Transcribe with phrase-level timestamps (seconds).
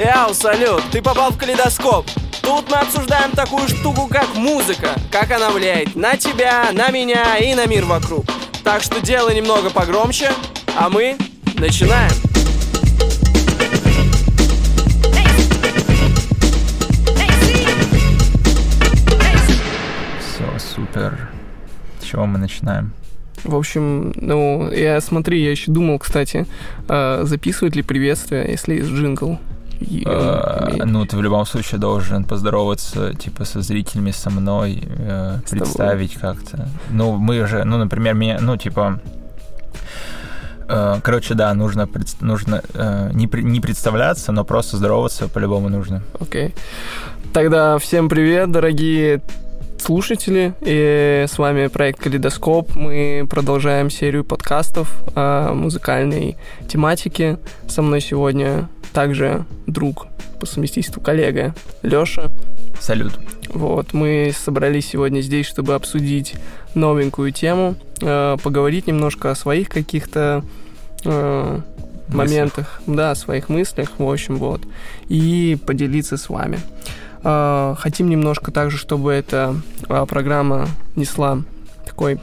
[0.00, 2.06] Яу, салют, ты попал в калейдоскоп.
[2.40, 7.54] Тут мы обсуждаем такую штуку, как музыка, как она влияет на тебя, на меня и
[7.54, 8.24] на мир вокруг.
[8.64, 10.30] Так что делай немного погромче,
[10.74, 11.18] а мы
[11.58, 12.10] начинаем.
[20.18, 21.28] Все, супер.
[22.00, 22.94] С чего мы начинаем?
[23.44, 26.46] В общем, ну, я смотри, я еще думал, кстати,
[26.88, 29.38] э, записывать ли приветствие, если есть джингл.
[29.80, 30.84] Э.
[30.84, 36.14] Ну, ты в любом случае должен поздороваться, типа, со зрителями, со мной, э, С представить
[36.14, 36.68] как-то.
[36.90, 39.00] Ну, мы же, ну, например, меня, ну, типа...
[40.68, 41.88] э, Короче, да, нужно,
[42.20, 46.02] нужно э, не, не представляться, но просто здороваться по-любому нужно.
[46.20, 46.54] Окей.
[47.32, 49.22] Тогда всем привет, дорогие
[49.78, 50.52] слушатели.
[50.60, 52.74] И с вами проект Калейдоскоп.
[52.74, 56.36] Мы продолжаем серию подкастов о музыкальной
[56.68, 57.38] тематике.
[57.66, 60.06] Со мной сегодня также друг
[60.38, 62.30] по совместительству коллега Лёша.
[62.80, 63.18] Салют.
[63.48, 66.34] Вот, мы собрались сегодня здесь, чтобы обсудить
[66.74, 70.44] новенькую тему, э, поговорить немножко о своих каких-то
[71.04, 71.60] э,
[72.08, 74.62] моментах, да, о своих мыслях, в общем, вот,
[75.08, 76.58] и поделиться с вами.
[77.22, 79.56] Э, хотим немножко также, чтобы эта
[79.88, 81.42] э, программа несла
[81.84, 82.18] такой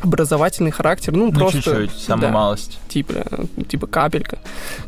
[0.00, 2.78] образовательный характер, ну, Ну, просто чуть-чуть, самую да, малость.
[2.88, 3.14] типа,
[3.68, 4.38] типа капелька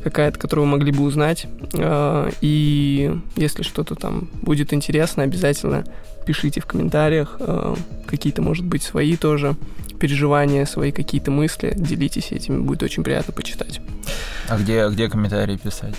[0.05, 1.47] какая-то, которую вы могли бы узнать.
[1.75, 5.84] Э, И если что-то там будет интересно, обязательно
[6.27, 7.75] пишите в комментариях э,
[8.06, 9.56] какие-то, может быть, свои тоже
[9.98, 13.81] переживания, свои какие-то мысли, делитесь этими, будет очень приятно почитать.
[14.48, 15.94] А где, где комментарии писать?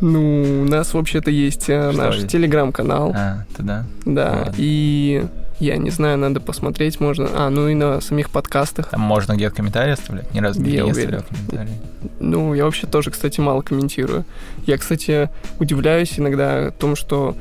[0.00, 3.84] Ну, у нас вообще-то есть э, Что наш телеграм-канал, А, туда.
[4.04, 4.54] да, ладно.
[4.58, 5.24] и
[5.60, 7.28] я не знаю, надо посмотреть можно.
[7.32, 8.90] А, ну и на самих подкастах.
[8.90, 10.32] Там можно где-то комментарии оставлять?
[10.34, 11.74] Ни разу Я не оставлял комментарии.
[12.20, 14.24] Ну, я вообще тоже, кстати, мало комментирую.
[14.66, 17.36] Я, кстати, удивляюсь иногда том, что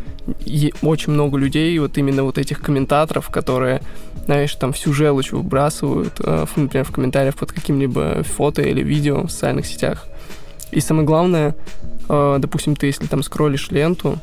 [0.81, 3.81] очень много людей, вот именно вот этих комментаторов, которые,
[4.25, 9.31] знаешь, там всю желчь выбрасывают, э, например, в комментариях под каким-либо фото или видео в
[9.31, 10.07] социальных сетях.
[10.71, 11.55] И самое главное,
[12.07, 14.17] э, допустим, ты если там скроллишь ленту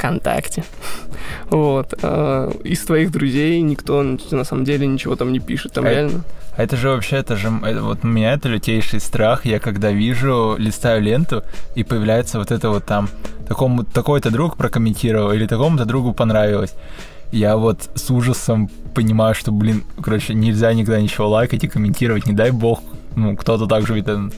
[0.00, 0.64] ВКонтакте,
[1.50, 5.90] вот, э, из твоих друзей никто на самом деле ничего там не пишет, там А
[5.90, 6.24] реально...
[6.56, 9.92] А это же вообще, это же, это, вот у меня это лютейший страх, я когда
[9.92, 11.42] вижу, листаю ленту,
[11.74, 13.08] и появляется вот это вот там,
[13.46, 16.74] такому, такой-то друг прокомментировал, или такому-то другу понравилось.
[17.32, 22.32] Я вот с ужасом понимаю, что, блин, короче, нельзя никогда ничего лайкать и комментировать, не
[22.32, 22.80] дай бог,
[23.14, 24.30] ну, кто-то так же, это,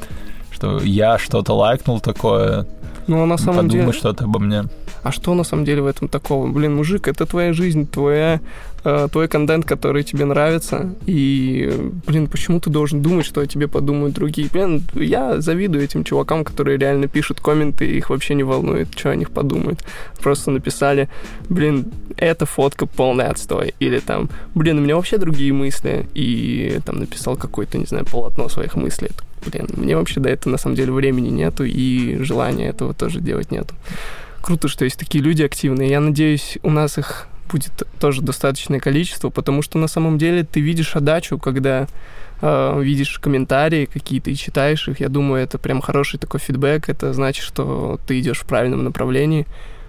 [0.51, 2.67] что я что-то лайкнул такое,
[3.07, 3.93] Ну, а на самом подумай деле...
[3.93, 4.65] что-то обо мне.
[5.03, 6.47] А что на самом деле в этом такого?
[6.47, 8.41] Блин, мужик, это твоя жизнь, твоя,
[8.85, 10.95] э, твой контент, который тебе нравится.
[11.07, 14.49] И, блин, почему ты должен думать, что о тебе подумают другие?
[14.53, 19.11] Блин, я завидую этим чувакам, которые реально пишут комменты, и их вообще не волнует, что
[19.11, 19.85] о них подумают.
[20.21, 21.09] Просто написали,
[21.49, 23.75] блин, эта фотка полный отстой.
[23.81, 26.07] Или там, блин, у меня вообще другие мысли.
[26.15, 29.11] И там написал какое-то, не знаю, полотно своих мыслей.
[29.45, 33.51] Блин, мне вообще до этого на самом деле времени нету, и желания этого тоже делать
[33.51, 33.75] нету
[34.43, 35.89] круто, что есть такие люди активные.
[35.89, 40.61] Я надеюсь, у нас их будет тоже достаточное количество, потому что на самом деле ты
[40.61, 41.87] видишь отдачу, когда
[42.41, 45.01] э, видишь комментарии какие-то и читаешь их.
[45.01, 46.89] Я думаю, это прям хороший такой фидбэк.
[46.89, 49.47] Это значит, что ты идешь в правильном направлении,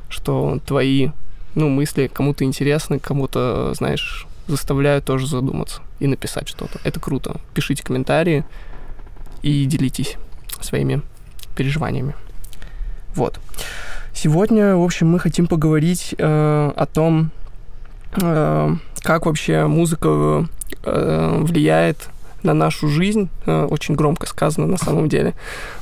[0.09, 1.09] что твои
[1.56, 6.79] ну, мысли кому-то интересны, кому-то, знаешь, заставляют тоже задуматься и написать что-то.
[6.84, 7.38] Это круто.
[7.53, 8.44] Пишите комментарии
[9.41, 10.18] и делитесь
[10.59, 11.02] своими
[11.56, 12.16] переживаниями.
[13.16, 13.40] Вот.
[14.13, 17.31] Сегодня, в общем, мы хотим поговорить э, о том,
[18.16, 20.47] как вообще музыка
[20.84, 22.09] э, влияет
[22.44, 23.29] на нашу жизнь.
[23.46, 25.34] Э, очень громко сказано на самом деле.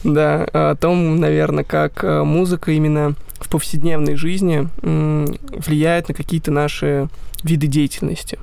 [0.04, 7.10] Да, о том, наверное, как э, музыка именно в повседневной жизни влияет на какие-то наши
[7.44, 8.38] виды деятельности.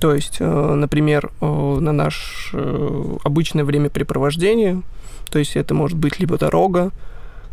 [0.00, 1.46] То есть, э, например, э,
[1.80, 4.82] на наше э, обычное времяпрепровождение,
[5.30, 6.90] то есть это может быть либо дорога,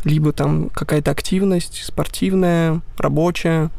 [0.04, 3.70] либо там какая-то активность спортивная, рабочая,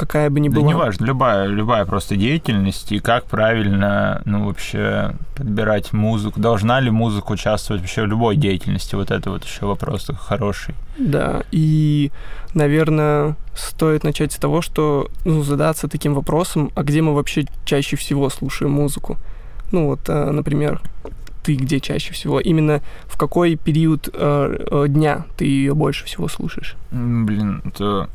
[0.00, 0.72] какая бы ни Да была.
[0.72, 6.40] неважно, любая, любая просто деятельность и как правильно, ну, вообще подбирать музыку.
[6.40, 8.94] Должна ли музыка участвовать вообще в любой деятельности?
[8.94, 10.74] Вот это вот еще вопрос хороший.
[10.96, 12.10] Да, и,
[12.54, 17.96] наверное, стоит начать с того, что ну, задаться таким вопросом, а где мы вообще чаще
[17.96, 19.18] всего слушаем музыку?
[19.70, 20.80] Ну вот, э, например,
[21.42, 22.40] ты где чаще всего?
[22.40, 26.74] Именно в какой период э, э, дня ты ее больше всего слушаешь?
[26.90, 28.08] Блин, это...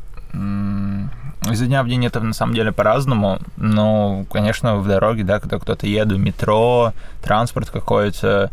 [1.45, 5.39] м, Изо дня в день это на самом деле по-разному, но, конечно, в дороге, да,
[5.39, 6.93] когда кто-то едет, метро,
[7.23, 8.51] транспорт какой-то,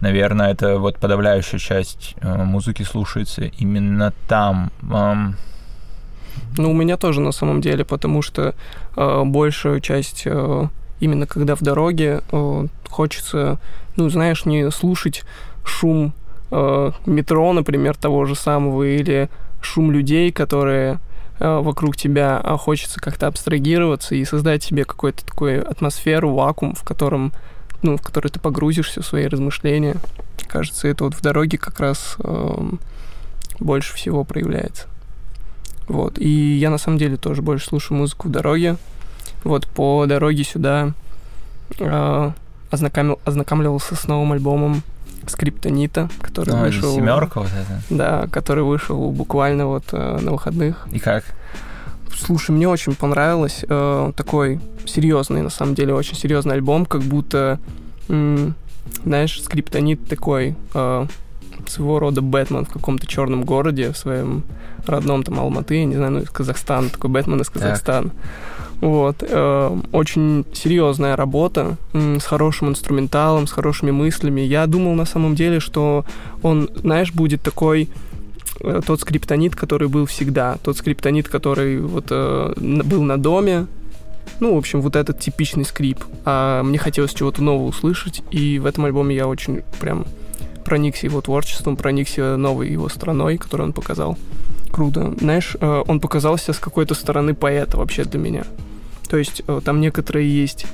[0.00, 4.70] наверное, это вот подавляющая часть э, музыки слушается именно там.
[6.56, 8.54] Ну, у меня тоже на самом деле, потому что
[8.96, 10.68] э, большую часть, э,
[11.00, 13.58] именно когда в дороге, э, хочется,
[13.96, 15.24] ну, знаешь, не слушать
[15.64, 16.12] шум
[16.50, 19.28] э, метро, например, того же самого, или
[19.62, 20.98] шум людей, которые
[21.40, 27.32] вокруг тебя, а хочется как-то абстрагироваться и создать себе какую-то такую атмосферу, вакуум, в котором,
[27.82, 29.96] ну, в который ты погрузишься в свои размышления.
[30.48, 32.70] Кажется, это вот в дороге как раз э,
[33.58, 34.86] больше всего проявляется.
[35.88, 36.18] Вот.
[36.18, 38.76] И я на самом деле тоже больше слушаю музыку в дороге.
[39.42, 40.92] Вот по дороге сюда
[41.78, 42.30] э,
[42.70, 44.82] ознакомил, ознакомливался с новым альбомом
[45.30, 46.94] Скриптонита, который ну, вышел.
[46.94, 47.82] семерка вот это.
[47.90, 50.86] Да, который вышел буквально вот э, на выходных.
[50.92, 51.24] И как?
[52.16, 53.64] Слушай, мне очень понравилось.
[53.68, 57.58] Э, такой серьезный, на самом деле, очень серьезный альбом, как будто,
[58.08, 58.54] м,
[59.04, 61.06] знаешь, скриптонит такой э,
[61.70, 64.42] своего рода Бэтмен в каком-то черном городе, в своем
[64.86, 68.10] родном там Алматы, я не знаю, ну, из Казахстана, такой Бэтмен из Казахстана.
[68.80, 69.22] Вот.
[69.22, 74.42] Э, очень серьезная работа м, с хорошим инструменталом, с хорошими мыслями.
[74.42, 76.04] Я думал на самом деле, что
[76.42, 77.88] он, знаешь, будет такой
[78.60, 83.66] э, тот скриптонит, который был всегда, тот скриптонит, который вот э, был на доме,
[84.40, 86.00] ну, в общем, вот этот типичный скрип.
[86.24, 90.04] А мне хотелось чего-то нового услышать, и в этом альбоме я очень прям
[90.64, 94.18] проникся его творчеством, проникся новой его страной, которую он показал.
[94.72, 95.14] Круто.
[95.20, 98.44] Знаешь, э, он показался с какой-то стороны поэта вообще для меня.
[99.08, 100.66] То есть э, там некоторые есть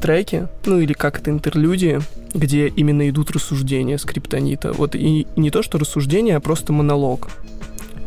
[0.00, 2.00] треки, ну или как это интерлюдии,
[2.34, 4.72] где именно идут рассуждения скриптонита.
[4.72, 7.28] Вот и, и не то, что рассуждения, а просто монолог.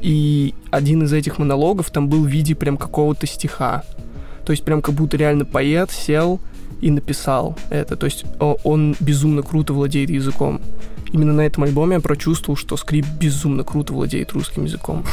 [0.01, 3.83] И один из этих монологов там был в виде прям какого-то стиха.
[4.45, 6.39] То есть прям как будто реально поэт сел
[6.81, 7.95] и написал это.
[7.95, 10.59] То есть о- он безумно круто владеет языком.
[11.11, 15.05] Именно на этом альбоме я прочувствовал, что скрип безумно круто владеет русским языком.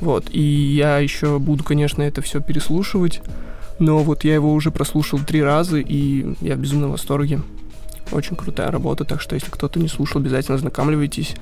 [0.00, 0.26] Вот.
[0.30, 3.22] И я еще буду, конечно, это все переслушивать.
[3.78, 7.40] Но вот я его уже прослушал три раза, и я в безумном восторге.
[8.12, 11.34] Очень крутая работа, так что если кто-то не слушал, обязательно ознакомливайтесь.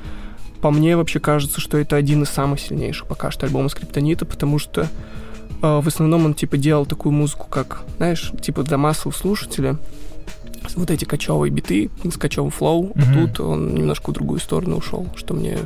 [0.60, 4.60] По мне вообще кажется, что это один из самых сильнейших пока что альбомов Скриптонита, потому
[4.60, 4.86] что э,
[5.60, 9.76] в основном он типа делал такую музыку, как, знаешь, типа для массового слушателя.
[10.76, 12.92] Вот эти кочевые биты с кочевым флоу.
[12.94, 13.12] А Мгм.
[13.28, 15.58] тут он немножко в другую сторону ушел, что мне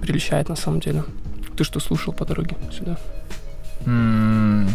[0.00, 1.04] прельщает на самом деле.
[1.56, 2.98] Ты что слушал по дороге сюда?
[3.86, 4.68] М,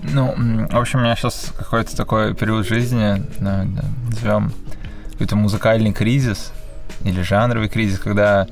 [0.00, 0.32] Ну,
[0.70, 4.52] в общем, у меня сейчас какой-то такой период жизни, назовем
[5.12, 6.52] какой-то музыкальный кризис
[7.04, 8.46] или жанровый кризис, когда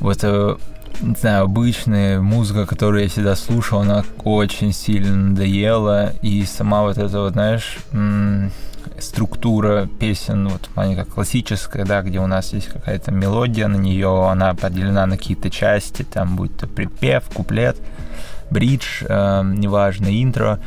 [0.00, 0.56] вот, э,
[1.00, 6.98] не знаю, обычная музыка, которую я всегда слушал, она очень сильно надоела, и сама вот
[6.98, 7.78] эта вот, знаешь,
[8.98, 14.28] структура песен, вот плане как классическая, да, где у нас есть какая-то мелодия на нее,
[14.28, 17.76] она поделена на какие-то части, там будь то припев, куплет,
[18.50, 20.60] бридж, э, неважно, интро,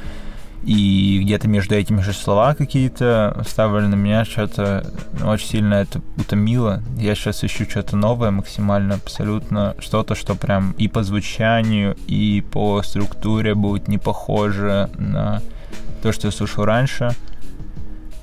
[0.67, 4.85] и где-то между этими же слова какие-то вставлены, меня что-то
[5.25, 6.81] очень сильно это утомило.
[6.97, 12.81] Я сейчас ищу что-то новое максимально, абсолютно что-то, что прям и по звучанию, и по
[12.83, 15.41] структуре будет не похоже на
[16.03, 17.11] то, что я слушал раньше.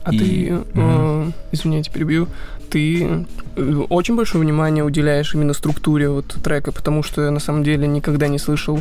[0.05, 1.32] А И- ты, э, Мгм.
[1.50, 2.29] извиняйте, перебью,
[2.69, 3.25] ты
[3.56, 7.86] э, очень большое внимание уделяешь именно структуре вот трека, потому что я на самом деле
[7.89, 8.81] никогда не слышал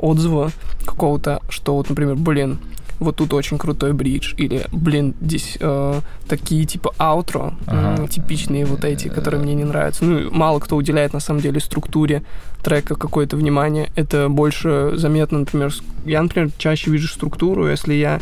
[0.00, 0.50] отзыва
[0.84, 2.58] какого-то, что вот, например, блин,
[3.04, 8.08] вот тут очень крутой бридж, или, блин, здесь э, такие типа аутро, Ага.
[8.08, 10.04] типичные вот эти, которые мне не нравятся.
[10.04, 12.22] Ну, мало кто уделяет на самом деле структуре
[12.62, 13.90] трека какое-то внимание.
[13.94, 15.72] Это больше заметно, например,
[16.04, 18.20] я, например, чаще вижу структуру, если я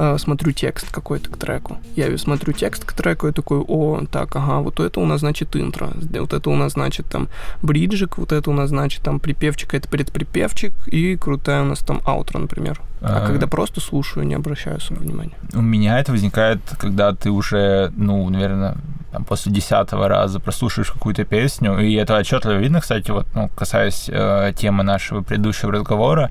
[0.00, 1.78] э, смотрю текст какой-то к треку.
[1.94, 5.54] Я смотрю текст к треку и такой, о, так, ага, вот это у нас значит
[5.56, 7.28] интро, вот это у нас значит там
[7.62, 12.00] бриджик, вот это у нас значит там припевчик, это предприпевчик, и крутая у нас там
[12.06, 12.80] аутро, например.
[13.02, 15.34] А, А, когда просто слушаю, не обращаю особо внимания.
[15.54, 18.76] У меня это возникает, когда ты уже, ну, наверное,
[19.12, 24.08] там, после десятого раза прослушаешь какую-то песню, и это отчетливо видно, кстати, вот, ну, касаясь
[24.08, 26.30] э, темы нашего предыдущего разговора,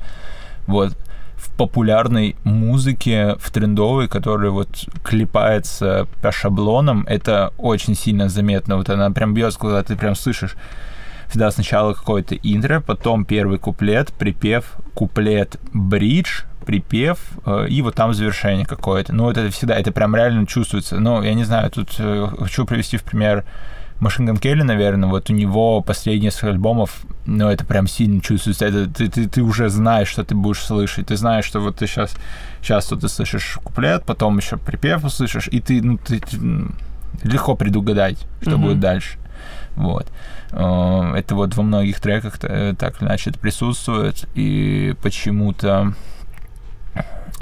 [0.67, 0.95] вот,
[1.39, 8.75] в популярной музыке, в трендовой, которая вот клепается по шаблонам, это очень сильно заметно.
[8.75, 10.55] Вот она прям бьет, когда ты прям слышишь
[11.29, 18.13] всегда сначала какой-то интро, потом первый куплет, припев, куплет, бридж, припев, э, и вот там
[18.13, 19.13] завершение какое-то.
[19.13, 20.99] Ну, вот это всегда, это прям реально чувствуется.
[20.99, 23.45] Ну, я не знаю, тут э, хочу привести в пример
[23.99, 28.65] Gun Kelly, наверное, вот у него последние несколько альбомов, ну, это прям сильно чувствуется.
[28.65, 31.07] Это, ты, ты, ты уже знаешь, что ты будешь слышать.
[31.07, 32.15] Ты знаешь, что вот ты сейчас,
[32.61, 36.39] сейчас тут ты слышишь куплет, потом еще припев услышишь, и ты, ну, ты, ты
[37.23, 38.57] легко предугадать, что mm-hmm.
[38.57, 39.17] будет дальше.
[39.75, 40.07] Вот.
[40.51, 45.93] Э, это вот во многих треках э, так или иначе это присутствует, и почему-то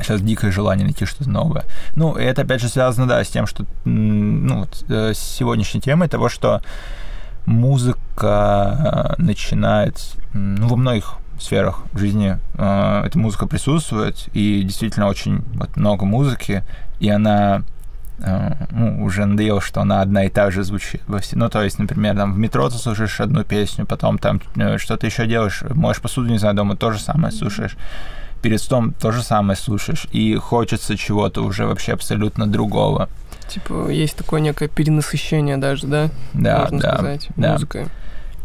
[0.01, 1.65] сейчас дикое желание найти что-то новое.
[1.95, 5.81] Ну, и это опять же связано, да, с тем, что, ну, вот, э, с сегодняшней
[5.81, 6.61] темой того, что
[7.45, 10.01] музыка начинает,
[10.33, 16.63] ну, во многих сферах жизни э, эта музыка присутствует, и действительно очень вот, много музыки,
[16.99, 17.63] и она
[18.19, 21.01] э, ну, уже надоело, что она одна и та же звучит.
[21.07, 21.37] Во все...
[21.37, 25.05] Ну, то есть, например, там в метро ты слушаешь одну песню, потом там э, что-то
[25.05, 27.77] еще делаешь, можешь посуду, не знаю, дома то же самое слушаешь
[28.41, 33.09] перед сном то же самое слушаешь, и хочется чего-то уже вообще абсолютно другого.
[33.47, 36.09] Типа, есть такое некое перенасыщение даже, да?
[36.33, 37.53] Да, Можно да, сказать, да.
[37.53, 37.85] музыкой.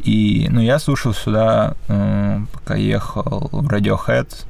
[0.01, 4.45] И, ну, я слушал сюда, э, пока ехал в Radiohead,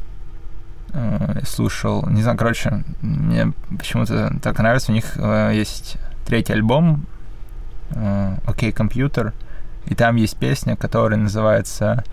[0.92, 5.96] э, слушал, не знаю, короче, мне почему-то так нравится, у них э, есть
[6.26, 7.06] третий альбом,
[7.90, 9.34] э, «Окей, okay, компьютер»,
[9.86, 12.04] и там есть песня, которая называется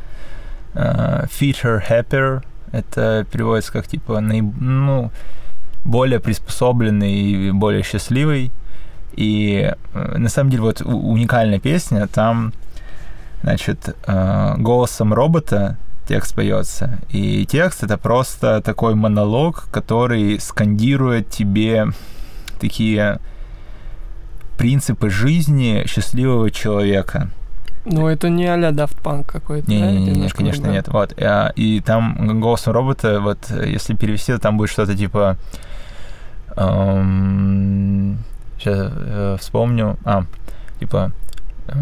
[0.73, 4.53] э, «Feature Happier», это переводится как типа наиб...
[4.59, 5.11] ну,
[5.83, 8.51] более приспособленный и более счастливый.
[9.13, 12.53] И э, на самом деле вот уникальная песня, там,
[13.43, 16.99] значит, э, голосом робота текст поется.
[17.09, 21.87] И текст это просто такой монолог, который скандирует тебе
[22.59, 23.19] такие
[24.57, 27.29] принципы жизни счастливого человека.
[27.85, 29.91] Ну, это не а-ля Daft Punk какой-то, не, да?
[29.91, 30.87] Не, не, не, конечно, нет.
[30.87, 31.13] Вот.
[31.21, 35.37] А, и там голосом робота, вот, если перевести, там будет что-то типа...
[36.55, 38.17] Эм,
[38.57, 39.97] сейчас э, вспомню.
[40.03, 40.25] А,
[40.79, 41.11] типа...
[41.67, 41.73] Э,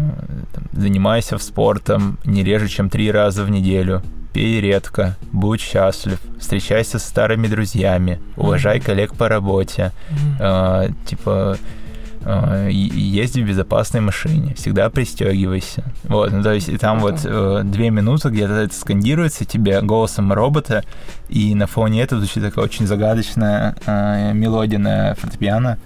[0.52, 4.02] там, занимайся спортом не реже, чем три раза в неделю.
[4.32, 9.92] Пей редко, будь счастлив, встречайся с старыми друзьями, уважай коллег по работе.
[10.10, 10.88] Mm-hmm.
[10.88, 11.87] Э, типа э,
[12.24, 15.84] езди в безопасной машине, всегда пристегивайся.
[16.04, 20.32] Вот, ну, то есть и там вот э, две минуты где-то это скандируется тебе голосом
[20.32, 20.84] робота,
[21.28, 25.78] и на фоне этого звучит такая очень загадочная э, мелодия на фортепиано.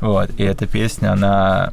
[0.00, 1.72] Вот, и эта песня, она...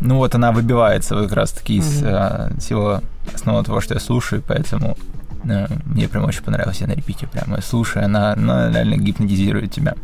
[0.00, 2.56] Ну вот она выбивается вот как раз-таки из mm-hmm.
[2.56, 3.02] э, всего
[3.34, 4.96] основного того, что я слушаю, поэтому
[5.44, 9.94] э, мне прям очень понравилось, я на репите прямо слушаю, она, она реально гипнотизирует тебя.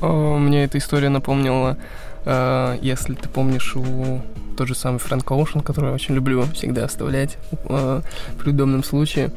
[0.00, 1.76] Мне эта история напомнила,
[2.24, 4.20] э, если ты помнишь, у
[4.56, 7.38] тот же самый Фрэнк Оушен, который я очень люблю всегда оставлять
[7.68, 8.02] э,
[8.38, 9.30] при удобном случае.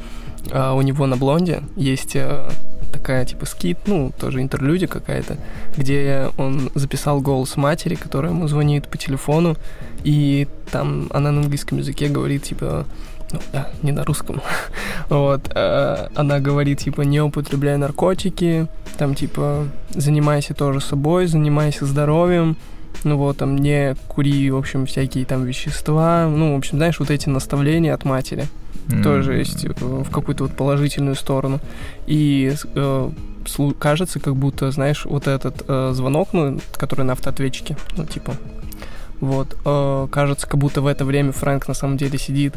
[0.51, 2.50] А у него на блонде есть э,
[2.91, 5.38] такая типа скит, ну, тоже интерлюдия какая-то,
[5.77, 9.55] где он записал голос матери, которая ему звонит по телефону,
[10.03, 12.86] и там она на английском языке говорит, типа,
[13.34, 14.42] ну, да, не на русском.
[15.10, 22.56] вот, э, она говорит, типа, не употребляй наркотики, там, типа, занимайся тоже собой, занимайся здоровьем,
[23.04, 27.10] ну вот, там, не кури, в общем, всякие там вещества, ну, в общем, знаешь, вот
[27.10, 28.46] эти наставления от матери
[28.88, 29.04] mm-hmm.
[29.04, 31.60] тоже есть э, в какую-то вот положительную сторону.
[32.06, 33.12] И э,
[33.80, 38.36] кажется, как будто, знаешь, вот этот э, звонок, ну, который на автоответчике, ну, типа,
[39.20, 42.54] вот, э, кажется, как будто в это время Фрэнк на самом деле сидит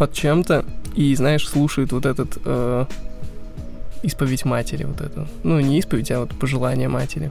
[0.00, 0.64] под чем-то
[0.94, 2.86] и, знаешь, слушает вот этот э,
[4.02, 5.28] исповедь матери, вот эту.
[5.42, 7.30] Ну, не исповедь, а вот пожелание матери.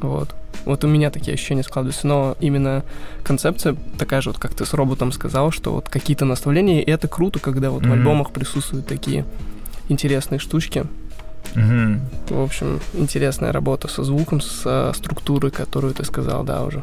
[0.00, 0.34] Вот.
[0.64, 2.82] Вот у меня такие ощущения складываются, но именно
[3.22, 7.06] концепция такая же, вот как ты с роботом сказал, что вот какие-то наставления, и это
[7.06, 7.88] круто, когда вот mm-hmm.
[7.88, 9.24] в альбомах присутствуют такие
[9.88, 10.86] интересные штучки.
[11.54, 12.00] Mm-hmm.
[12.30, 16.82] В общем, интересная работа со звуком, со структурой, которую ты сказал, да, уже.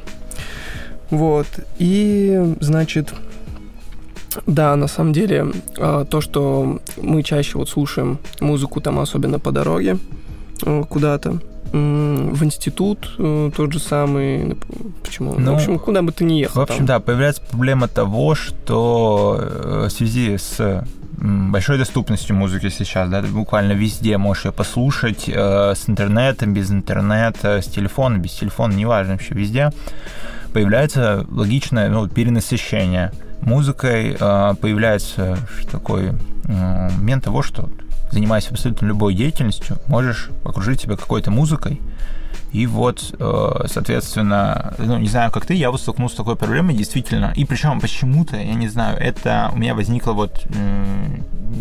[1.10, 1.48] Вот.
[1.78, 3.14] И, значит,
[4.46, 9.52] да, на самом деле, а, то, что мы чаще вот слушаем музыку там, особенно по
[9.52, 9.98] дороге
[10.64, 11.40] э, куда-то,
[11.72, 14.56] в институт э, тот же самый.
[15.04, 15.36] Почему?
[15.38, 16.62] Ну, в общем, куда бы ты ни ехал.
[16.62, 16.86] В общем, там.
[16.86, 20.86] да, появляется проблема того, что э, в связи с
[21.18, 26.72] большой доступностью музыки сейчас, да, ты буквально везде можешь ее послушать, э, с интернетом, без
[26.72, 29.72] интернета, с телефона, без телефона, неважно, вообще везде,
[30.54, 33.12] появляется логичное ну, перенасыщение–
[33.46, 35.38] музыкой э, появляется
[35.72, 36.14] такой
[36.46, 37.70] э, момент того, что
[38.12, 41.82] занимаясь абсолютно любой деятельностью, можешь окружить себя какой-то музыкой,
[42.52, 46.76] и вот, э, соответственно, ну, не знаю, как ты, я вот столкнулся с такой проблемой,
[46.76, 47.34] действительно.
[47.36, 50.46] И причем почему-то, я не знаю, это у меня возникло вот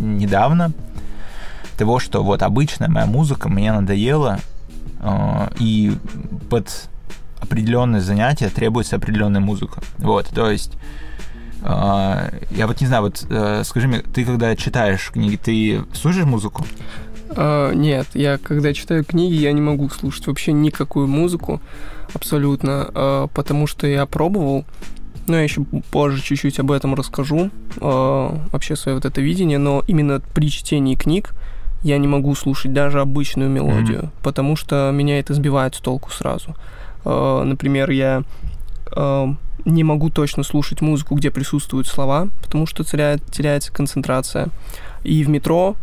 [0.00, 0.72] недавно,
[1.76, 4.38] того, что вот обычная моя музыка мне надоела,
[5.58, 5.96] и
[6.48, 6.88] под
[7.40, 9.82] определенное занятие требуется определенная музыка.
[9.98, 10.78] Вот, то есть а,
[11.64, 16.66] я вот не знаю, вот э, скажи мне, ты когда читаешь книги, ты слушаешь музыку?
[17.30, 21.60] А, нет, я когда читаю книги, я не могу слушать вообще никакую музыку
[22.12, 24.64] абсолютно, а, потому что я пробовал,
[25.26, 29.82] но я еще позже чуть-чуть об этом расскажу, а, вообще свое вот это видение, но
[29.86, 31.34] именно при чтении книг
[31.82, 34.22] я не могу слушать даже обычную мелодию, mm-hmm.
[34.22, 36.54] потому что меня это сбивает с толку сразу.
[37.04, 38.22] А, например, я
[38.92, 44.48] а, не могу точно слушать музыку, где присутствуют слова, потому что теряет, теряется концентрация.
[45.04, 45.76] И в метро,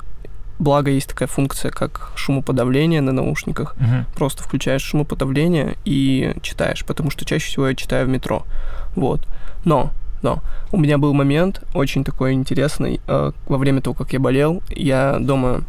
[0.60, 3.76] благо есть такая функция, как шумоподавление на наушниках.
[3.78, 4.06] Мгм.
[4.16, 8.46] Просто включаешь шумоподавление и читаешь, потому что чаще всего я читаю в метро.
[8.96, 9.28] Вот.
[9.66, 9.92] Но,
[10.22, 10.42] но,
[10.72, 13.02] у меня был момент очень такой интересный.
[13.08, 15.62] э, Во время того, как я болел, я дома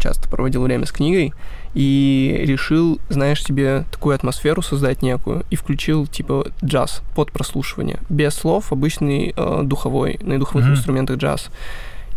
[0.00, 1.32] часто проводил время с книгой
[1.74, 7.98] и решил, знаешь, себе такую атмосферу создать некую и включил типа джаз под прослушивание.
[8.08, 10.74] Без слов, обычный э, духовой, на духовых Мгм.
[10.74, 11.50] инструментах джаз.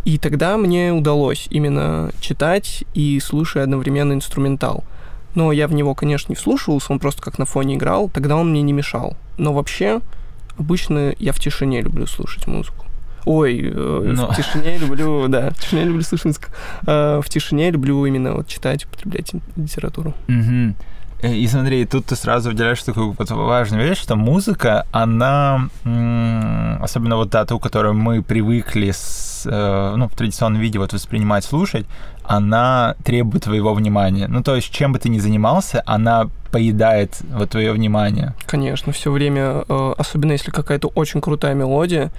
[0.05, 4.83] И тогда мне удалось именно читать и слушая одновременно инструментал.
[5.35, 8.49] Но я в него, конечно, не вслушивался, он просто как на фоне играл, тогда он
[8.51, 9.15] мне не мешал.
[9.37, 10.01] Но вообще,
[10.57, 12.85] обычно я в тишине люблю слушать музыку.
[13.25, 16.49] Ой, э, Но- в тишине люблю, да, в тишине люблю музыку.
[16.87, 20.13] Э, в тишине люблю именно вот читать, употреблять литературу.
[21.21, 25.69] Э, И смотри, тут ты сразу выделяешь такую вот важную вещь, что музыка, она,
[26.81, 31.85] особенно вот та, ту, которую мы привыкли с, ну, в традиционном виде вот воспринимать, слушать,
[32.25, 34.27] она требует твоего внимания.
[34.27, 38.33] Ну, то есть, чем бы ты ни занимался, она поедает вот твое внимание.
[38.45, 39.61] Конечно, все время,
[39.97, 42.11] особенно если какая-то очень крутая мелодия,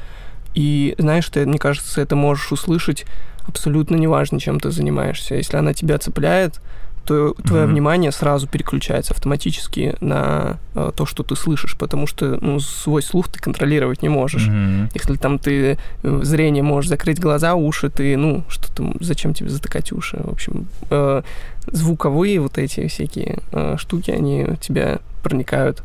[0.54, 3.04] и знаешь, ты, мне кажется, это можешь услышать
[3.46, 5.34] абсолютно неважно, чем ты занимаешься.
[5.34, 6.60] Если она тебя цепляет,
[7.04, 7.72] то твое Мгм.
[7.72, 13.28] внимание сразу переключается автоматически на э, то, что ты слышишь, потому что ну, свой слух
[13.28, 14.46] ты контролировать не можешь.
[14.46, 14.88] Мгм.
[14.94, 19.50] Если там ты э, зрение можешь закрыть глаза, уши, ты, ну, что там, зачем тебе
[19.50, 20.18] затыкать уши?
[20.24, 21.22] В общем, э,
[21.66, 25.82] звуковые вот эти всякие э, штуки, они тебя проникают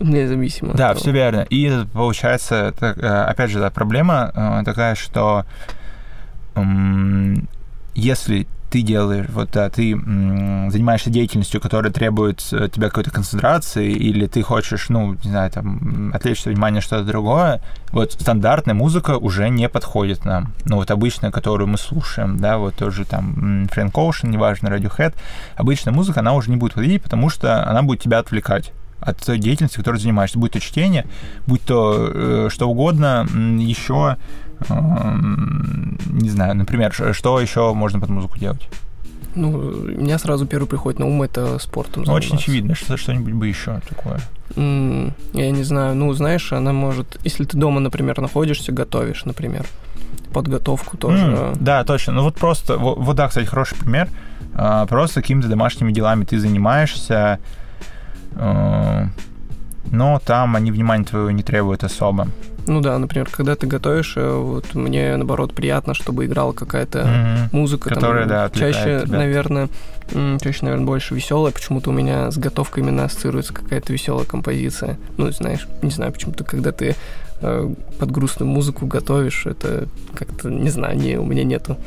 [0.00, 0.74] независимо.
[0.74, 1.00] Да, от того.
[1.00, 1.46] все верно.
[1.50, 5.44] И получается, так, э, опять же, да, проблема э, такая, что
[7.94, 13.90] если ты делаешь, вот да, ты м, занимаешься деятельностью, которая требует от тебя какой-то концентрации,
[13.90, 18.74] или ты хочешь, ну, не знаю, там, м, отвлечь свое внимание что-то другое, вот стандартная
[18.74, 20.52] музыка уже не подходит нам.
[20.66, 25.14] Ну, вот обычная, которую мы слушаем, да, вот тоже там Фрэнк Оушен, неважно, Radiohead,
[25.56, 29.38] обычная музыка, она уже не будет подходить, потому что она будет тебя отвлекать от той
[29.38, 31.06] деятельности, которой занимаешься, будь то чтение,
[31.46, 33.26] будь то э, что угодно,
[33.58, 34.16] еще,
[34.68, 38.68] не знаю, например, что еще можно под музыку делать?
[39.34, 43.34] Ну, у меня сразу первый приходит на ум это спортом Ну, очень очевидно, что что-нибудь
[43.34, 44.20] бы еще такое.
[44.56, 47.20] М, Я не знаю, ну, знаешь, она может...
[47.24, 49.66] Если ты дома, например, находишься, готовишь, например,
[50.32, 51.24] подготовку тоже...
[51.24, 52.14] М, да, точно.
[52.14, 54.08] Ну вот просто, вот, вот да, кстати, хороший пример.
[54.54, 57.38] А, Просто какими-то домашними делами ты занимаешься, э,
[58.34, 62.28] но там они внимания твоего не требуют особо.
[62.66, 67.48] Ну да, например, когда ты готовишь, э, вот мне, наоборот, приятно, чтобы играла какая-то Мгм.
[67.58, 67.88] музыка.
[67.88, 69.18] Которая, там, да, чаще, тебя.
[69.18, 69.68] наверное,
[70.42, 71.50] чаще, наверное, больше веселая.
[71.52, 74.98] Почему-то у меня с готовкой именно ассоциируется какая-то веселая композиция.
[75.16, 76.94] Ну, знаешь, не знаю, почему-то, когда ты
[77.40, 81.78] э, под грустную музыку готовишь, это как-то, не знаю, не, у меня нету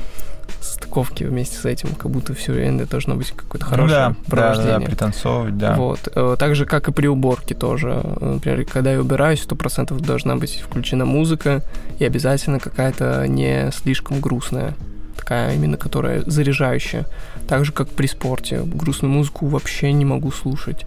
[0.61, 4.15] стыковки вместе с этим, как будто все время должно быть какое-то Ну хорошее да, да,
[4.15, 4.87] да, провождение.
[4.87, 5.75] пританцовывать, да.
[5.75, 6.07] Вот.
[6.15, 8.01] Э, Так же, как и при уборке тоже.
[8.21, 11.61] Например, когда я убираюсь, сто процентов должна быть включена музыка
[11.99, 14.73] и обязательно какая-то не слишком грустная.
[15.17, 17.05] Такая именно, которая заряжающая.
[17.47, 18.61] Так же, как при спорте.
[18.63, 20.85] Грустную музыку вообще не могу слушать.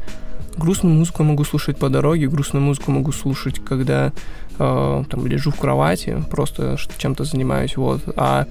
[0.56, 4.12] Грустную музыку я могу слушать по дороге, грустную музыку могу слушать, когда
[4.58, 8.02] э, там лежу в кровати, просто чем-то занимаюсь, вот.
[8.16, 8.46] А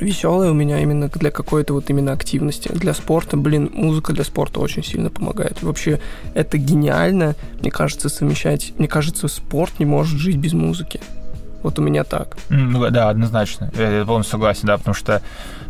[0.00, 2.68] веселая у меня именно для какой-то вот именно активности.
[2.68, 5.62] Для спорта, блин, музыка для спорта очень сильно помогает.
[5.62, 6.00] Вообще,
[6.34, 8.72] это гениально, мне кажется, совмещать.
[8.78, 11.00] Мне кажется, спорт не может жить без музыки.
[11.62, 12.36] Вот у меня так.
[12.48, 13.72] Ну, да, однозначно.
[13.76, 15.22] Я, я полностью согласен, да, потому что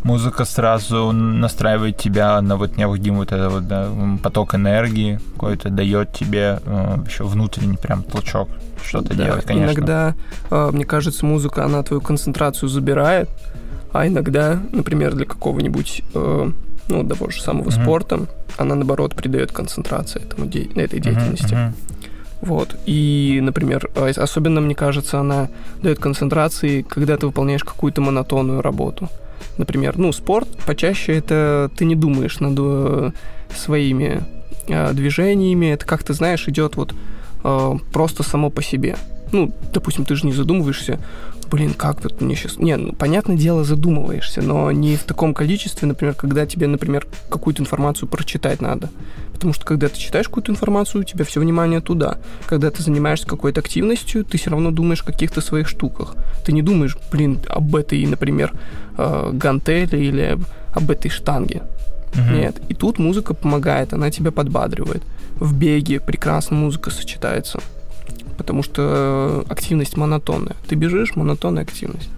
[0.07, 3.89] музыка сразу настраивает тебя на вот необходимый вот этот вот, да,
[4.23, 8.49] поток энергии, какой-то дает тебе э, еще внутренний прям толчок
[8.85, 9.73] что-то Да, делать, конечно.
[9.73, 10.15] Иногда,
[10.51, 13.29] э, мне кажется, музыка, она твою концентрацию забирает,
[13.93, 16.51] а иногда, например, для какого-нибудь, э,
[16.89, 17.83] ну, того же самого Мгм.
[17.83, 18.21] спорта,
[18.59, 21.55] она, наоборот, придает концентрации этому де- этой деятельности.
[21.55, 21.75] мгм.
[22.43, 22.77] Вот.
[22.87, 25.49] И, например, э, особенно, мне кажется, она
[25.83, 29.09] дает концентрации, когда ты выполняешь какую-то монотонную работу.
[29.59, 33.11] Например, ну, спорт почаще это ты не думаешь над э,
[33.55, 34.23] своими
[34.69, 36.95] э, движениями, это как ты знаешь, идет вот
[37.45, 38.97] э, просто само по себе.
[39.33, 41.01] Ну, допустим, ты же не задумываешься,
[41.51, 42.59] блин, как вот мне сейчас...
[42.59, 47.63] Не, ну, понятное дело, задумываешься, но не в таком количестве, например, когда тебе, например, какую-то
[47.63, 48.91] информацию прочитать надо.
[49.33, 52.19] Потому что когда ты читаешь какую-то информацию, у тебя все внимание туда.
[52.47, 56.15] Когда ты занимаешься какой-то активностью, ты все равно думаешь о каких-то своих штуках.
[56.45, 58.53] Ты не думаешь, блин, об этой, например,
[58.97, 60.39] э, гантели или
[60.73, 61.63] об этой штанге.
[62.15, 62.35] Угу.
[62.35, 62.63] Нет.
[62.69, 65.03] И тут музыка помогает, она тебя подбадривает.
[65.35, 67.61] В беге прекрасно музыка сочетается.
[68.37, 70.57] Потому что э, активность монотонная.
[70.69, 72.11] Ты бежишь, монотонная активность.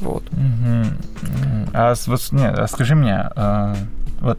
[0.00, 0.24] Вот.
[0.32, 1.70] Угу.
[1.72, 3.74] А, вот, нет, а скажи мне, э,
[4.20, 4.38] вот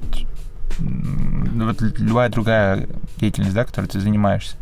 [0.80, 4.56] вот любая другая деятельность, да, которой ты занимаешься,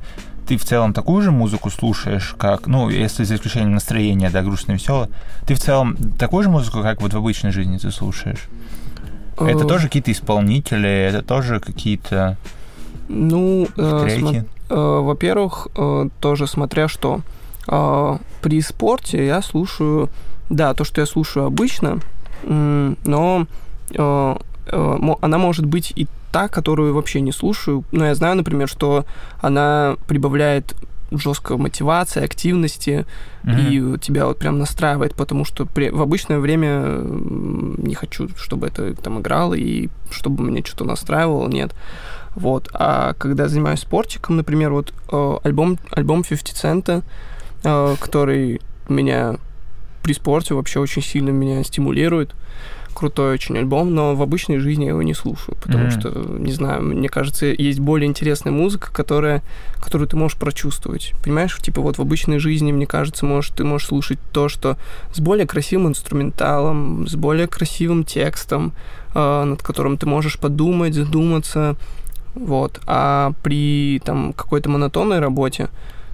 [0.47, 4.73] ты в целом такую же музыку слушаешь, как, ну, если за исключением настроения, да, грустно
[4.73, 5.10] веселое,
[5.47, 8.47] ты в целом такую же музыку, как вот в обычной жизни ты слушаешь?
[9.38, 12.38] Это тоже какие-то исполнители, это тоже какие-то
[13.08, 17.22] ну, э, см- э, во-первых, э, тоже смотря что.
[17.68, 20.10] Э, при спорте я слушаю,
[20.50, 22.00] да, то, что я слушаю обычно,
[22.44, 23.48] э, но
[23.91, 24.36] э,
[24.68, 27.84] Э, она может быть и та, которую вообще не слушаю.
[27.91, 29.06] Но я знаю, например, что
[29.41, 30.76] она прибавляет
[31.12, 33.06] жесткой мотивации, активности,
[33.44, 33.96] mm-hmm.
[33.96, 38.96] и тебя вот прям настраивает, потому что при, в обычное время не хочу, чтобы это
[38.96, 41.74] там играло, и чтобы меня что-то настраивало, нет.
[42.36, 42.69] Вот.
[42.74, 47.04] А когда занимаюсь спортиком, например, вот э, альбом, альбом 50 Cent,
[47.63, 49.38] э, который меня
[50.04, 52.36] при спорте вообще очень сильно меня стимулирует,
[52.95, 56.00] крутой очень альбом, но в обычной жизни я его не слушаю, потому mm-hmm.
[56.00, 59.43] что, не знаю, мне кажется, есть более интересная музыка, которая,
[59.76, 61.13] которую ты можешь прочувствовать.
[61.24, 64.78] Понимаешь, типа вот в обычной жизни, мне кажется, можешь, ты можешь слушать то, что
[65.13, 68.74] с более красивым инструменталом, с более красивым текстом,
[69.13, 71.76] э, над которым ты можешь подумать, задуматься,
[72.36, 72.80] вот.
[72.86, 75.69] А при там какой-то монотонной работе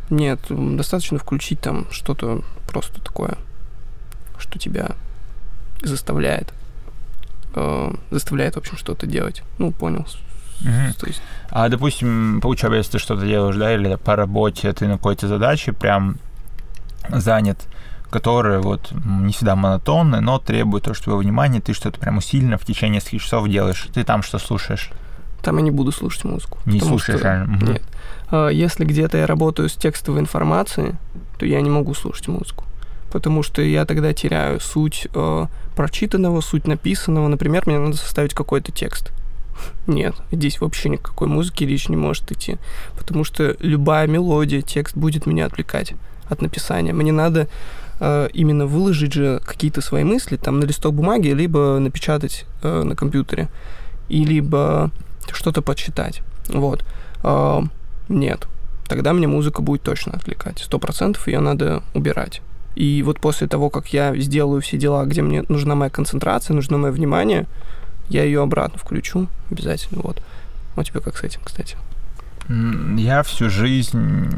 [0.10, 3.38] нет, достаточно включить там что-то просто такое,
[4.38, 4.92] что тебя
[5.82, 6.54] заставляет
[7.56, 9.44] э, заставляет, в общем, что-то делать.
[9.58, 10.06] Ну, понял.
[10.62, 10.94] Угу.
[11.00, 11.22] То есть...
[11.50, 15.28] А, допустим, по учебе, если ты что-то делаешь, да, или по работе, ты на какой-то
[15.28, 16.18] задаче прям
[17.10, 17.68] занят,
[18.10, 22.58] которые вот не всегда монотонны, но требуют то, что твоего внимания, ты что-то прям усиленно
[22.58, 23.88] в течение нескольких часов делаешь.
[23.94, 24.92] Ты там что слушаешь?
[25.42, 26.60] Там я не буду слушать музыку.
[26.66, 27.28] Не слушаешь, что...
[27.28, 27.58] реально?
[27.58, 27.66] Угу.
[27.66, 27.84] Нет.
[28.30, 30.94] А, если где-то я работаю с текстовой информацией,
[31.38, 32.66] то я не могу слушать музыку
[33.12, 37.28] потому что я тогда теряю суть э, прочитанного, суть написанного.
[37.28, 39.12] Например, мне надо составить какой-то текст.
[39.88, 42.58] Нет, здесь вообще никакой музыки речь не может идти,
[42.98, 45.94] потому что любая мелодия, текст будет меня отвлекать
[46.30, 46.94] от написания.
[46.94, 47.48] Мне надо
[48.00, 52.96] э, именно выложить же какие-то свои мысли там на листок бумаги, либо напечатать э, на
[52.96, 53.50] компьютере,
[54.10, 54.92] и либо
[55.32, 56.22] что-то почитать.
[56.48, 56.86] Вот.
[57.24, 57.62] Э,
[58.10, 58.48] нет,
[58.88, 60.60] тогда мне музыка будет точно отвлекать.
[60.60, 62.42] Сто процентов ее надо убирать.
[62.76, 66.78] И вот после того, как я сделаю все дела, где мне нужна моя концентрация, нужно
[66.78, 67.46] мое внимание,
[68.10, 70.02] я ее обратно включу обязательно.
[70.02, 70.22] Вот.
[70.76, 71.78] У тебя как с этим, кстати?
[72.98, 74.30] Я всю жизнь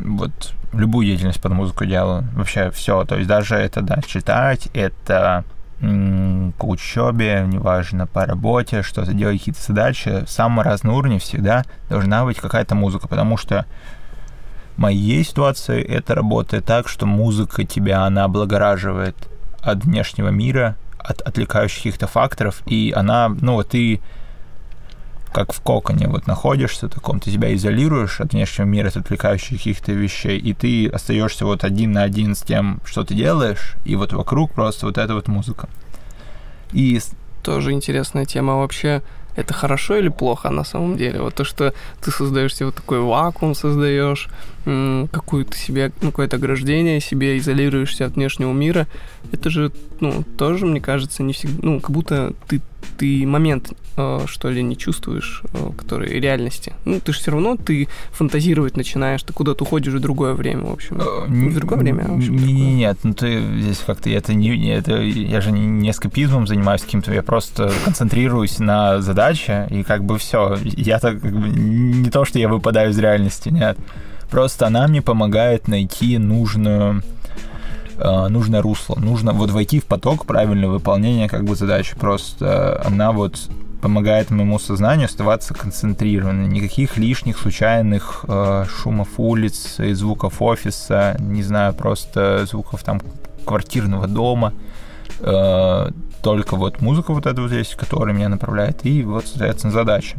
[0.00, 2.28] вот любую деятельность под музыку делаю.
[2.34, 3.04] Вообще все.
[3.04, 5.44] То есть даже это, да, читать, это
[5.80, 12.38] по учебе, неважно, по работе, что-то делать, какие-то задачи, самые разные уровни всегда должна быть
[12.38, 13.64] какая-то музыка, потому что
[14.76, 19.16] моей ситуации это работает так, что музыка тебя, она облагораживает
[19.62, 24.00] от внешнего мира, от отвлекающих каких-то факторов, и она, ну вот ты
[25.32, 29.92] как в коконе вот находишься таком, ты себя изолируешь от внешнего мира, от отвлекающих каких-то
[29.92, 34.12] вещей, и ты остаешься вот один на один с тем, что ты делаешь, и вот
[34.12, 35.68] вокруг просто вот эта вот музыка.
[36.72, 37.00] И
[37.42, 39.02] тоже интересная тема вообще
[39.36, 41.20] это хорошо или плохо на самом деле?
[41.20, 44.28] Вот то, что ты создаешь себе вот такой вакуум, создаешь
[44.64, 48.86] какую-то себе, ну, какое-то ограждение себе, изолируешься от внешнего мира,
[49.32, 52.60] это же, ну, тоже, мне кажется, не всегда, ну, как будто ты,
[52.98, 56.74] ты момент, э, что ли, не чувствуешь, э, который реальности.
[56.84, 60.72] Ну, ты же все равно, ты фантазировать начинаешь, ты куда-то уходишь в другое время, в
[60.72, 61.00] общем.
[61.00, 64.34] Э, не в другое время, а в общем, не, Нет, ну ты здесь как-то, это
[64.34, 69.82] не, это, я же не, не эскапизмом занимаюсь каким-то, я просто концентрируюсь на задаче, и
[69.82, 70.56] как бы все.
[70.62, 73.78] Я так, как бы, не то, что я выпадаю из реальности, нет.
[74.30, 77.02] Просто она мне помогает найти нужную
[77.98, 78.96] э, нужное русло.
[78.96, 81.96] Нужно вот войти в поток правильного выполнения как бы задачи.
[81.96, 83.48] Просто она вот
[83.80, 86.50] помогает моему сознанию оставаться концентрированным.
[86.50, 93.00] Никаких лишних случайных э, шумов улиц и звуков офиса, не знаю, просто звуков там
[93.44, 94.52] квартирного дома.
[95.20, 95.88] Э,
[96.22, 100.16] только вот музыка вот эта вот есть, которая меня направляет, и вот, соответственно, задача.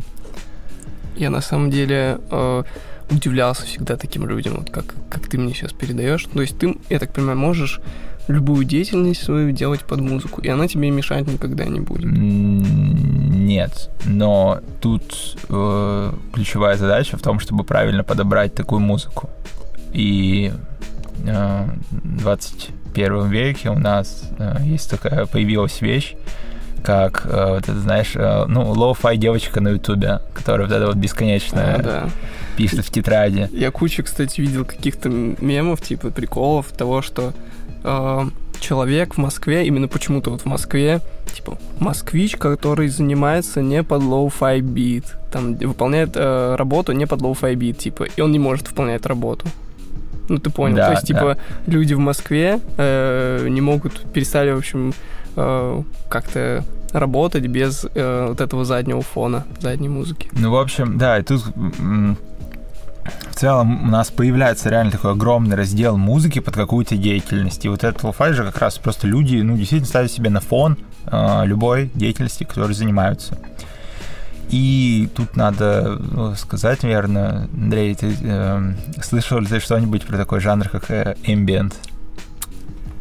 [1.16, 2.64] Я на самом деле э,
[3.12, 6.26] удивлялся всегда таким людям, вот как, как ты мне сейчас передаешь.
[6.26, 7.82] То есть ты, я так понимаю, можешь
[8.28, 12.06] любую деятельность свою делать под музыку, и она тебе мешать никогда не будет.
[12.06, 19.30] Нет, но тут э, ключевая задача в том, чтобы правильно подобрать такую музыку.
[19.94, 20.52] И
[21.26, 26.16] э, в 21 веке у нас э, есть такая появилась вещь,
[26.84, 30.96] как, э, вот это, знаешь, э, ну, lo-fi девочка на ютубе, которая вот это вот
[30.96, 32.10] бесконечная А, да.
[32.62, 33.50] Пишет в тетради.
[33.52, 37.34] Я кучу, кстати, видел каких-то мемов, типа приколов того, что
[37.84, 38.22] э,
[38.60, 41.02] человек в Москве, именно почему-то вот в Москве,
[41.34, 47.56] типа москвич, который занимается не под lo-fi beat, там выполняет э, работу не под low-fi
[47.56, 49.48] beat, типа, и он не может выполнять работу.
[50.30, 50.78] Ну, ты понял.
[50.78, 54.94] Да, То есть, типа, люди в Москве э, не могут, перестали, в общем,
[55.36, 60.30] э, как-то работать без э, вот этого заднего фона, задней музыки.
[60.34, 61.44] Ну, в общем, да, и тут
[63.30, 67.66] в целом у нас появляется реально такой огромный раздел музыки под какую-то деятельность.
[67.66, 70.78] И вот этот лофай же как раз просто люди, ну, действительно ставят себе на фон
[71.08, 73.38] э, любой деятельности, которой занимаются.
[74.50, 80.42] И тут надо ну, сказать, наверное, Андрей, ты э, слышал ли ты что-нибудь про такой
[80.42, 81.74] жанр, как э, ambient?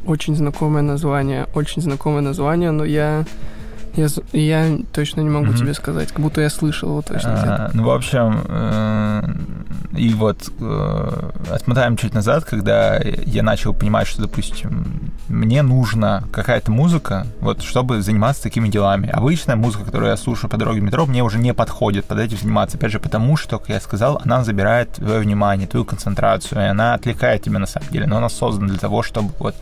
[0.06, 3.26] Очень знакомое название, очень знакомое название, но я
[3.96, 5.56] я, я точно не могу Мгм.
[5.56, 7.32] тебе сказать, как будто я слышал его точно.
[7.32, 9.22] А, ну, в общем, э,
[9.96, 16.70] и вот э, отмотаем чуть назад, когда я начал понимать, что, допустим, мне нужна какая-то
[16.70, 19.08] музыка, вот, чтобы заниматься такими делами.
[19.08, 22.38] Обычная музыка, которую я слушаю по дороге в метро, мне уже не подходит под этим
[22.38, 22.76] заниматься.
[22.76, 26.94] Опять же, потому что, как я сказал, она забирает твое внимание, твою концентрацию, и она
[26.94, 28.06] отвлекает тебя на самом деле.
[28.06, 29.54] Но она создана для того, чтобы вот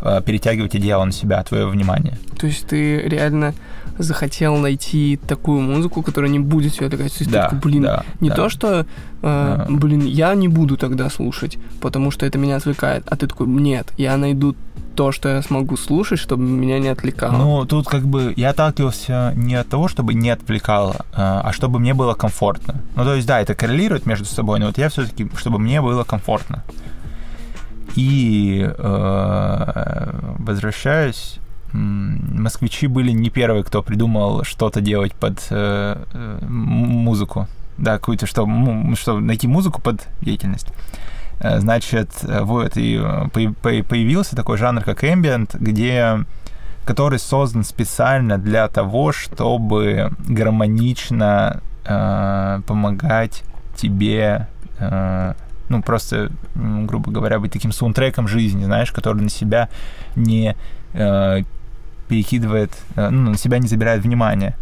[0.00, 2.18] э, перетягивать одеяло на себя, твое внимание.
[2.38, 3.54] То есть ты реально
[3.98, 8.34] захотел найти такую музыку, которая не будет тебя есть ты Да, блин, да, не да.
[8.36, 8.84] то, что, э,
[9.22, 9.66] Да.
[9.68, 13.04] блин, я не буду тогда слушать, потому что это меня отвлекает.
[13.06, 14.54] А ты такой, нет, я найду
[14.94, 17.36] то, что я смогу слушать, чтобы меня не отвлекало.
[17.36, 21.78] Ну, тут как бы я отталкивался не от того, чтобы не отвлекало, а а чтобы
[21.78, 22.74] мне было комфортно.
[22.96, 26.04] Ну, то есть, да, это коррелирует между собой, но вот я все-таки, чтобы мне было
[26.04, 26.62] комфортно.
[27.96, 31.38] И э, возвращаюсь,
[31.72, 37.48] москвичи были не первые, кто придумал что-то делать под э, э, музыку.
[37.78, 38.46] Да, какую-то, что,
[38.96, 40.68] что найти музыку под деятельность.
[41.40, 46.24] Э, Значит, вот, и э, по- по- появился такой жанр, как ambient, где
[46.84, 53.44] который создан специально для того, чтобы гармонично э, помогать
[53.76, 55.34] тебе, э,
[55.68, 59.68] ну, просто, грубо говоря, быть таким саундтреком жизни, знаешь, который на себя
[60.16, 60.56] не
[60.92, 61.42] э,
[62.12, 64.54] перекидывает, э, ну, на себя не забирает внимание.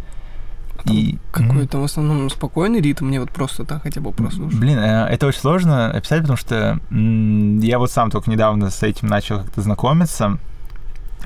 [0.85, 4.57] И Какой-то в основном спокойный ритм, мне вот просто так хотя бы прослушать.
[4.57, 9.09] Блин, э, это очень сложно описать, потому что я вот сам только недавно с этим
[9.09, 10.37] начал как-то знакомиться.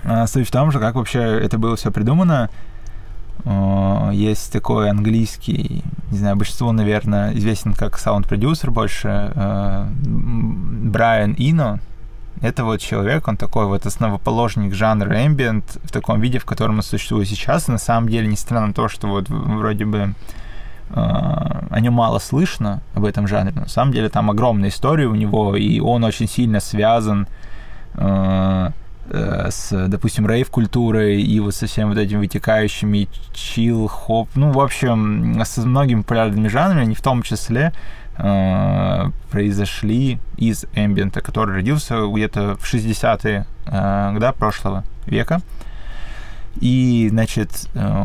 [0.03, 2.49] А, Суть в том же, как вообще это было все придумано.
[4.11, 11.79] Есть такой английский, не знаю, большинству, наверное, известен как саунд-продюсер больше, э, Брайан Ино.
[12.41, 16.83] Это вот человек, он такой вот основоположник жанра ambient в таком виде, в котором он
[16.83, 17.69] существует сейчас.
[17.69, 20.13] И на самом деле, несмотря на то, что вот вроде бы
[20.89, 23.53] э, о нем мало слышно, об этом жанре.
[23.53, 27.27] На самом деле там огромная история у него, и он очень сильно связан
[27.93, 28.69] э,
[29.09, 34.59] э, с, допустим, рейв-культурой и вот со всеми вот этими вытекающими чил, хоп, ну, в
[34.59, 37.71] общем, со многими популярными жанрами, они в том числе
[38.17, 45.41] э, произошли из эмбиента, который родился где-то в 60-е э, года прошлого века.
[46.61, 47.49] И, значит...
[47.73, 48.03] э,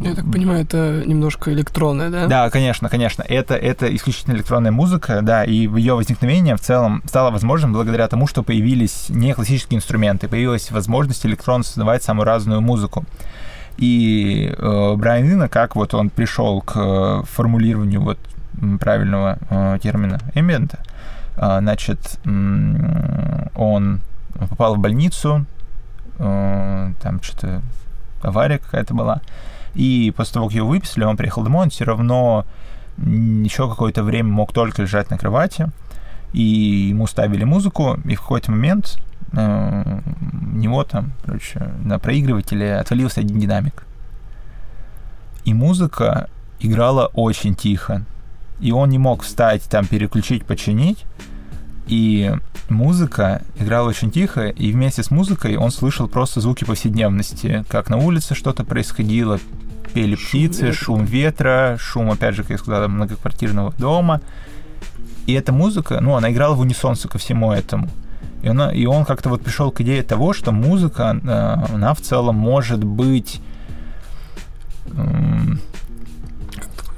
[0.00, 2.26] Я так понимаю, это немножко электронное, да?
[2.26, 3.22] да, конечно, конечно.
[3.22, 8.26] Это, это исключительно электронная музыка, да, и ее возникновение в целом стало возможным благодаря тому,
[8.26, 13.04] что появились не классические инструменты, появилась возможность электронно создавать самую разную музыку.
[13.78, 18.18] И э, Брайан Ино, как вот он пришел к э, формулированию вот
[18.80, 20.78] правильного э, термина эмбиента,
[21.36, 24.00] э, значит, м, он
[24.38, 25.46] попал в больницу,
[26.18, 27.62] э, там что-то
[28.22, 29.20] авария какая-то была,
[29.74, 32.46] и после того, как его выписали, он приехал домой, он все равно
[32.96, 35.68] еще какое-то время мог только лежать на кровати,
[36.32, 36.42] и
[36.90, 38.98] ему ставили музыку, и в какой-то момент
[39.32, 40.00] э,
[40.52, 43.84] у него там, короче, на проигрывателе отвалился один динамик.
[45.44, 48.04] И музыка играла очень тихо.
[48.60, 51.04] И он не мог встать, там, переключить, починить.
[51.86, 52.32] И
[52.68, 57.96] музыка играла очень тихо, и вместе с музыкой он слышал просто звуки повседневности, как на
[57.96, 59.38] улице что-то происходило,
[59.94, 60.72] пели птицы, ветра.
[60.72, 64.20] шум ветра, шум, опять же, как я сказал, многоквартирного дома.
[65.26, 67.88] И эта музыка, ну, она играла в унисон ко всему этому.
[68.42, 72.00] И, она, и он как-то вот пришел к идее того, что музыка, э, она в
[72.00, 73.40] целом может быть...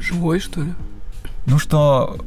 [0.01, 0.73] Живой, что ли?
[1.49, 2.19] Ну что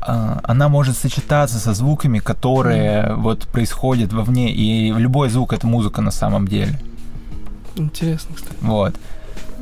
[0.00, 6.00] а, она может сочетаться со звуками, которые вот происходят вовне, и любой звук это музыка
[6.00, 6.78] на самом деле.
[7.76, 8.56] Интересно, кстати.
[8.60, 8.94] Вот.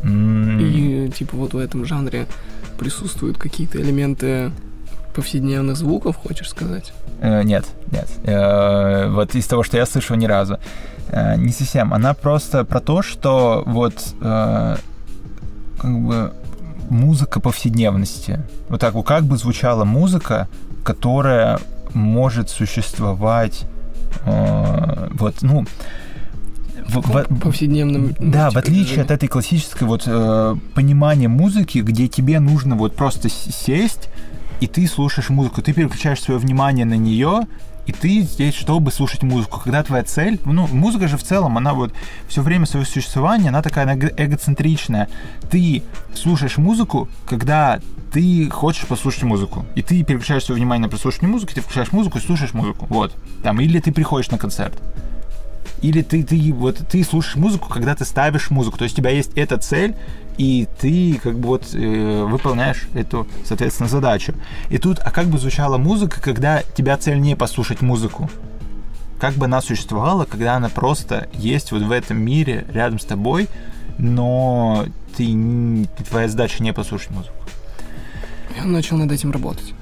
[0.02, 2.26] М, И, типа, вот в этом жанре
[2.78, 4.52] присутствуют какие-то элементы
[5.14, 6.92] повседневных звуков, хочешь сказать?
[7.20, 8.08] э, нет, нет.
[8.24, 10.58] Э, вот из того, что я слышал ни разу.
[11.08, 11.94] Э, не совсем.
[11.94, 14.76] Она просто про то, что вот э,
[15.80, 16.32] как бы
[16.90, 18.40] музыка повседневности.
[18.68, 20.48] Вот так вот, как бы звучала музыка,
[20.84, 21.58] которая
[21.92, 23.62] может существовать
[24.26, 25.64] э, вот, ну,
[26.88, 28.14] в- в- Повседневным...
[28.18, 32.94] ну, Да, в отличие от этой классической вот э, понимания музыки, где тебе нужно вот
[32.94, 34.08] просто сесть
[34.60, 37.42] и ты слушаешь музыку, ты переключаешь свое внимание на нее,
[37.86, 39.60] и ты здесь, чтобы слушать музыку.
[39.62, 41.92] Когда твоя цель, ну, музыка же в целом, она вот
[42.28, 45.08] все время своего существования, она такая эго- эгоцентричная.
[45.50, 45.82] Ты
[46.14, 47.80] слушаешь музыку, когда
[48.12, 49.66] ты хочешь послушать музыку.
[49.74, 52.86] И ты переключаешь свое внимание на прослушивание музыки, ты включаешь музыку и слушаешь музыку.
[52.88, 53.12] Вот.
[53.42, 54.80] Там, или ты приходишь на концерт.
[55.83, 58.79] Или ты, ты, вот, ты слушаешь музыку, когда ты ставишь музыку.
[58.79, 59.94] То есть у тебя есть эта цель,
[60.37, 64.35] и ты как бы вот э, выполняешь эту, соответственно, задачу.
[64.70, 68.31] И тут, а как бы звучала музыка, когда тебя цель не послушать музыку?
[69.20, 73.48] Как бы она существовала, когда она просто есть вот в этом мире рядом с тобой,
[73.98, 77.35] но ты, твоя задача не послушать музыку.
[78.57, 79.72] Я начал над этим работать.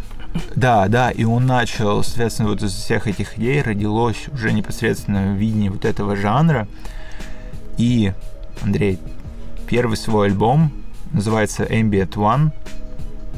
[0.56, 5.70] Да, да, и он начал, соответственно, вот из всех этих идей родилось уже непосредственно видение
[5.70, 6.68] вот этого жанра.
[7.78, 8.12] И,
[8.62, 8.98] Андрей,
[9.68, 10.72] первый свой альбом
[11.12, 12.50] называется Ambient One.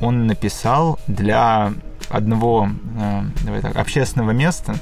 [0.00, 1.72] Он написал для
[2.08, 4.76] одного, э, давай так, общественного места,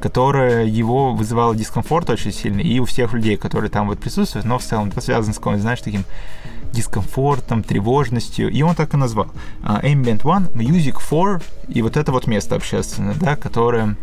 [0.00, 4.58] которое его вызывало дискомфорт очень сильно, и у всех людей, которые там вот присутствуют, но
[4.58, 6.04] в целом это связано с каким знаешь, таким
[6.74, 9.28] дискомфортом, тревожностью, и он так и назвал.
[9.62, 13.96] А, Ambient One, Music for, и вот это вот место общественное, да, которое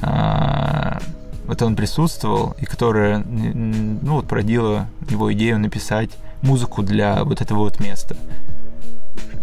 [0.00, 1.00] а,
[1.46, 6.10] вот он присутствовал, и которое, ну, вот породило его идею написать
[6.42, 8.16] музыку для вот этого вот места.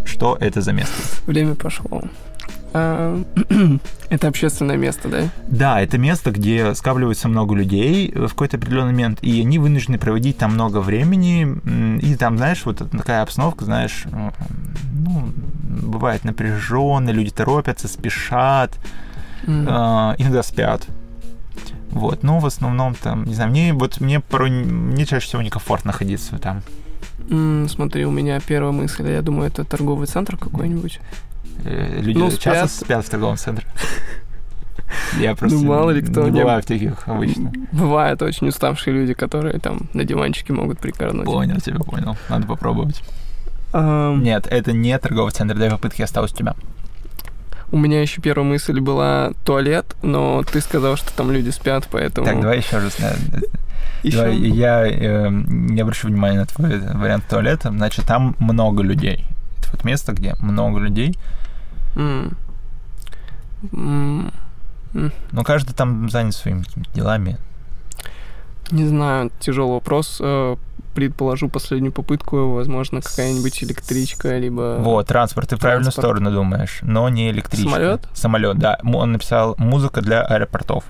[0.04, 0.94] Что это за место?
[1.26, 2.02] Время пошло.
[2.74, 3.22] А,
[4.08, 5.28] Это общественное место, да?
[5.48, 10.38] Да, это место, где скапливается много людей в какой-то определенный момент, и они вынуждены проводить
[10.38, 11.58] там много времени,
[12.00, 14.32] и там, знаешь, вот такая обстановка, знаешь, м,
[14.92, 15.32] ну,
[15.82, 18.78] бывает напряженно, люди торопятся, спешат,
[19.46, 20.86] а, иногда спят.
[21.90, 25.92] Вот, но в основном там, не знаю, мне вот мне порой, мне чаще всего некомфортно
[25.92, 26.62] находиться там.
[27.28, 31.00] М, Смотри, у меня первая мысль, я думаю, это торговый центр какой-нибудь.
[31.64, 32.70] Э, Люди Ну, часто спят.
[32.70, 33.66] спят в торговом центре.
[35.20, 37.52] Я просто Ну, мало ли кто не бываю в таких обычно.
[37.72, 41.24] Бывают очень уставшие люди, которые там на диванчике могут прикорнуть.
[41.26, 42.16] Понял тебя, понял.
[42.28, 43.02] Надо попробовать.
[43.72, 46.54] Ам, Нет, это не торговый центр, дай попытки осталось у тебя.
[47.70, 52.26] У меня еще первая мысль была туалет, но ты сказал, что там люди спят, поэтому...
[52.26, 52.98] Так, давай еще раз.
[54.04, 57.70] давай, я э, не обращу внимания на твой вариант туалета.
[57.70, 59.24] Значит, там много людей.
[59.58, 61.16] Это вот место, где много людей.
[61.96, 62.36] М.
[65.32, 67.38] Но каждый там занят своими делами.
[68.70, 70.18] Не знаю, тяжелый вопрос.
[70.20, 70.56] Э,
[70.94, 74.76] Предположу последнюю попытку, возможно, какая-нибудь электричка, либо...
[74.78, 76.18] Вот, транспорт, ты в правильную транспорт.
[76.18, 77.70] сторону думаешь, но не электричество.
[77.70, 78.08] Самолет?
[78.12, 78.78] Самолет, да.
[78.84, 80.84] Он написал музыка для аэропортов.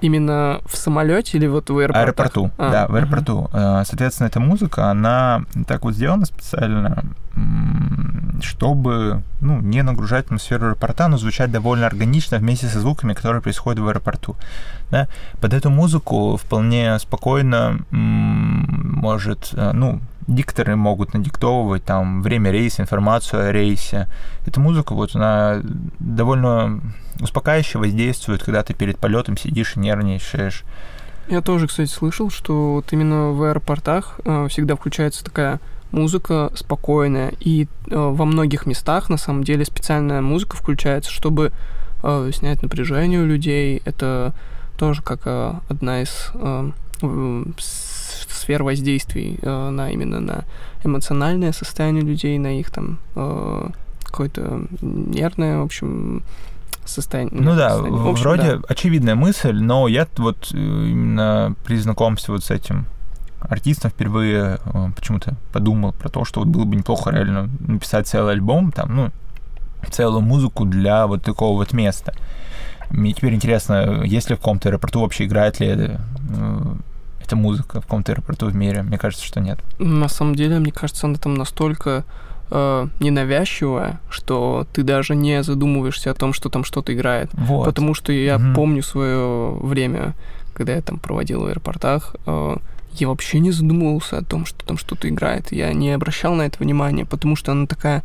[0.00, 2.02] Именно в самолете или вот в аэропортах?
[2.02, 3.50] Аэропорту, А, да, в аэропорту.
[3.52, 7.04] Э, Соответственно, эта музыка, она так вот сделана специально,
[8.40, 13.80] чтобы ну, не нагружать атмосферу аэропорта, но звучать довольно органично вместе со звуками, которые происходят
[13.80, 14.36] в аэропорту.
[14.90, 15.08] Да?
[15.40, 23.48] Под эту музыку вполне спокойно может, э, ну, дикторы могут надиктовывать там время рейса, информацию
[23.48, 24.08] о рейсе.
[24.46, 25.60] Эта музыка, вот она
[25.98, 26.80] довольно
[27.20, 30.64] успокаивающе воздействует, когда ты перед полетом сидишь и нервничаешь.
[31.28, 35.60] Я тоже, кстати, слышал, что вот именно в аэропортах э, всегда включается такая
[35.90, 41.52] музыка спокойная, и э, во многих местах на самом деле специальная музыка включается, чтобы
[42.02, 43.82] э, снять напряжение у людей.
[43.84, 44.32] Это
[44.78, 46.70] тоже как э, одна из э,
[48.30, 50.44] сфер воздействий э, на именно на
[50.84, 53.68] эмоциональное состояние людей, на их там э,
[54.04, 56.22] какое-то нервное, в общем,
[56.84, 57.40] состояние.
[57.40, 58.02] Ну да, состояние.
[58.02, 58.60] В общем, вроде да.
[58.68, 62.86] очевидная мысль, но я вот э, именно при знакомстве вот с этим
[63.40, 68.32] артистом впервые э, почему-то подумал про то, что вот было бы неплохо реально написать целый
[68.34, 69.10] альбом, там, ну,
[69.90, 72.14] целую музыку для вот такого вот места.
[72.90, 75.96] Мне теперь интересно, есть ли в каком-то аэропорту вообще играет ли э,
[77.28, 78.82] эта музыка в каком-то аэропорту в мире?
[78.82, 79.58] Мне кажется, что нет.
[79.78, 82.04] На самом деле, мне кажется, она там настолько
[82.50, 87.28] э, ненавязчивая, что ты даже не задумываешься о том, что там что-то играет.
[87.34, 87.66] Вот.
[87.66, 88.54] Потому что я Мгм.
[88.54, 90.14] помню свое время,
[90.54, 92.56] когда я там проводил в аэропортах, э,
[92.94, 95.52] я вообще не задумывался о том, что там что-то играет.
[95.52, 98.02] Я не обращал на это внимания, потому что она такая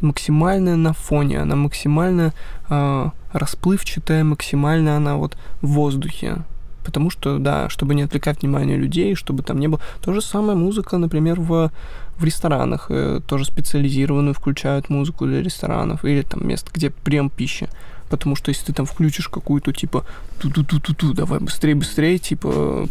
[0.00, 2.32] максимально на фоне, она максимально
[2.70, 6.38] э, расплывчатая, максимально она вот в воздухе.
[6.84, 9.80] Потому что, да, чтобы не отвлекать внимание людей, чтобы там не было...
[10.00, 11.70] То же самое музыка, например, в,
[12.16, 12.86] в ресторанах.
[12.90, 17.68] э, тоже специализированную включают музыку для ресторанов или там мест, где прием пищи.
[18.10, 20.04] Потому что если ты там включишь какую-то типа
[20.38, 22.86] ту-ту-ту-ту-ту, давай быстрее, быстрее, типа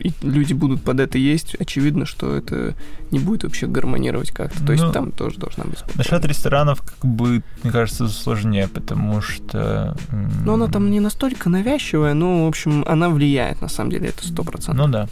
[0.00, 2.74] и люди будут под это есть, очевидно, что это
[3.10, 4.64] не будет вообще гармонировать как-то.
[4.64, 6.26] То есть Ну, там тоже должна быть Насчет спокойно.
[6.28, 9.96] ресторанов, как бы, мне кажется, сложнее, потому что...
[10.44, 14.26] Но она там не настолько навязчивая, но, в общем, она влияет, на самом деле, это
[14.26, 14.86] сто процентов.
[14.86, 15.08] Ну да.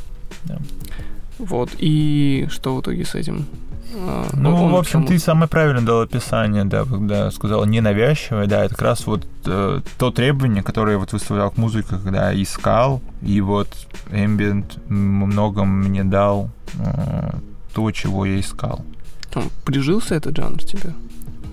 [1.38, 3.44] Вот, и что в итоге с этим?
[3.94, 8.46] А, Ну, он в общем, кому- ты самое правильно дал описание, да, когда сказал ненавязчивое,
[8.46, 12.34] да, это как раз вот э, то требование, которое я вот выставлял к музыке, когда
[12.34, 13.68] искал, и вот
[14.10, 17.30] Ambient многом мне дал э,
[17.74, 18.84] то, чего я искал.
[19.32, 20.92] Там прижился этот жанр тебе?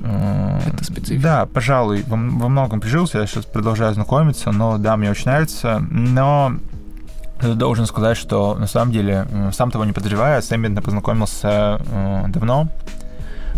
[0.02, 1.22] Э, Это специфика.
[1.24, 5.86] Да, пожалуй, во, во многом прижился, я сейчас продолжаю знакомиться, но да, мне очень нравится,
[5.90, 6.54] но
[7.42, 12.68] должен сказать, что на самом деле, сам того не подозревая, с Ambient познакомился э, давно,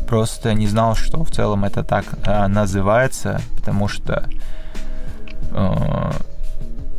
[0.08, 4.28] просто не знал, что в целом это так э, называется, потому что
[5.52, 6.12] э,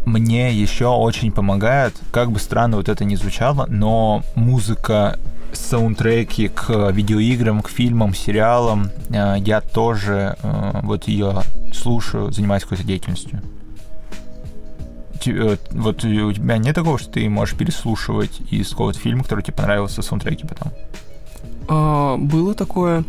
[0.05, 5.19] мне еще очень помогает, как бы странно вот это ни звучало, но музыка,
[5.53, 13.41] саундтреки к видеоиграм, к фильмам, сериалам, я тоже вот ее слушаю, занимаюсь какой-то деятельностью.
[15.33, 19.55] Э, Вот у тебя нет такого, что ты можешь переслушивать из какого-то фильма, который тебе
[19.57, 20.73] понравился, саундтреки потом?
[21.69, 23.05] А, было такое...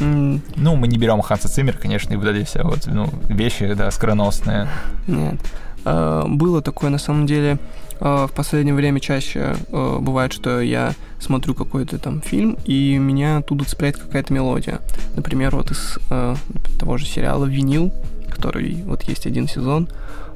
[0.00, 3.72] м, Ну, мы не берем Ханса Циммер, конечно, и вот эти все вот, ну, вещи,
[3.74, 4.68] да, скороносные.
[5.06, 5.36] Нет.
[5.84, 7.58] А, Было такое, на самом деле,
[8.00, 13.38] а, в последнее время чаще а, бывает, что я смотрю какой-то там фильм, и меня
[13.38, 14.78] оттуда цепляет какая-то мелодия.
[15.16, 16.36] Например, вот из а,
[16.78, 17.92] того же сериала «Винил»,
[18.30, 19.88] который вот есть один сезон,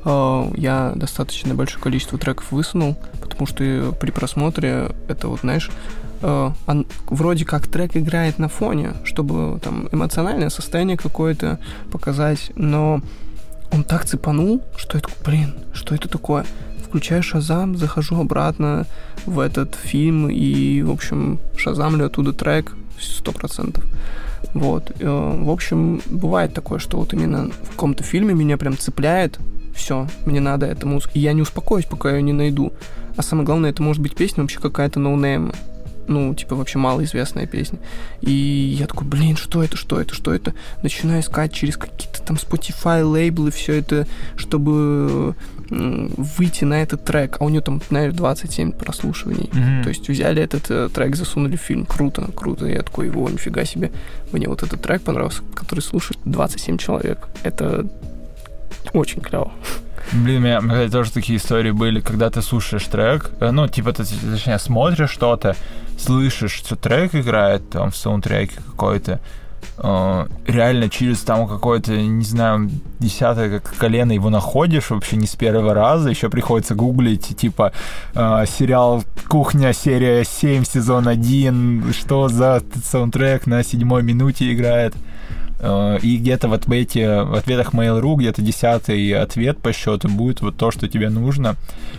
[0.04, 5.70] я достаточно большое количество треков высунул, потому что при просмотре это вот, знаешь,
[6.22, 11.58] а, он- вроде как трек играет на фоне, чтобы там эмоциональное состояние какое-то
[11.90, 13.00] показать, но
[13.72, 16.44] он так цепанул, что такой, блин, что это такое?
[16.86, 18.86] Включаю Шазам, захожу обратно
[19.24, 23.84] в этот фильм и, в общем, шазамлю оттуда трек сто процентов.
[24.54, 24.92] Вот.
[25.00, 29.38] э, В общем, бывает такое, что вот именно в каком-то фильме меня прям цепляет,
[29.74, 31.12] все, мне надо эта музыка.
[31.14, 32.72] И я не успокоюсь, пока я ее не найду.
[33.16, 35.52] А самое главное, это может быть песня вообще какая-то no name.
[36.08, 37.78] Ну, типа, вообще малоизвестная песня.
[38.22, 40.52] И я такой, блин, что это, что это, что это?
[40.82, 44.06] Начинаю искать через какие-то там Spotify лейблы, все это,
[44.36, 45.36] чтобы
[45.70, 47.36] выйти на этот трек.
[47.40, 49.48] А у него там, наверное, 27 прослушиваний.
[49.52, 49.82] Мгм.
[49.82, 51.86] То есть взяли этот э, трек, засунули в фильм.
[51.86, 52.66] Круто, круто.
[52.66, 53.90] Я такой, о, нифига себе.
[54.32, 57.28] Мне вот этот трек понравился, который слушает 27 человек.
[57.42, 57.86] Это
[58.92, 59.52] очень клево.
[60.12, 63.66] Блин, у меня, у меня, тоже такие истории были, когда ты слушаешь трек, э, ну,
[63.66, 65.56] типа, ты, точнее, смотришь что-то,
[65.98, 69.20] слышишь, что трек играет там в саундтреке какой-то,
[69.78, 72.68] э, реально через там какое-то, не знаю,
[72.98, 77.72] десятое как колено его находишь вообще не с первого раза, еще приходится гуглить, типа,
[78.14, 84.94] э, сериал «Кухня», серия 7, сезон 1, что за саундтрек на седьмой минуте играет.
[85.62, 90.56] Э, И где-то в ответе, в ответах Mail.ru где-то десятый ответ по счету будет вот
[90.56, 91.54] то, что тебе нужно.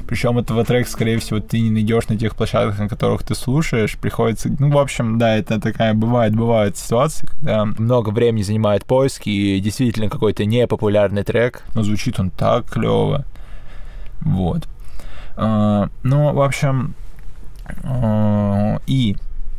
[0.06, 3.98] Причем этого трек, скорее всего, ты не найдешь на тех площадках, на которых ты слушаешь.
[3.98, 4.50] Приходится...
[4.60, 9.60] Ну, в общем, да, это такая бывает, бывает ситуация, когда много времени занимает поиски, и
[9.62, 13.24] действительно какой-то непопулярный трек, но звучит он так клево.
[14.20, 14.68] Вот.
[15.38, 16.96] Э, Ну, в общем,
[17.82, 19.16] э, и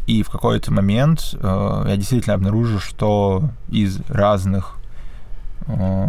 [0.07, 4.77] и в какой-то момент э, я действительно обнаружил, что из разных
[5.67, 6.07] э,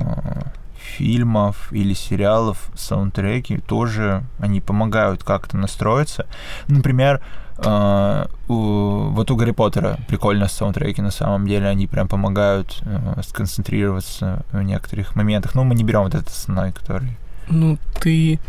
[0.97, 6.25] фильмов или сериалов саундтреки тоже они помогают как-то настроиться.
[6.67, 7.21] Например,
[7.57, 13.21] э, у- вот у Гарри Поттера прикольно саундтреки на самом деле, они прям помогают э,
[13.27, 15.55] сконцентрироваться в некоторых моментах.
[15.55, 17.17] Ну, мы не берем вот этот основной, который...
[17.49, 18.39] Ну, ты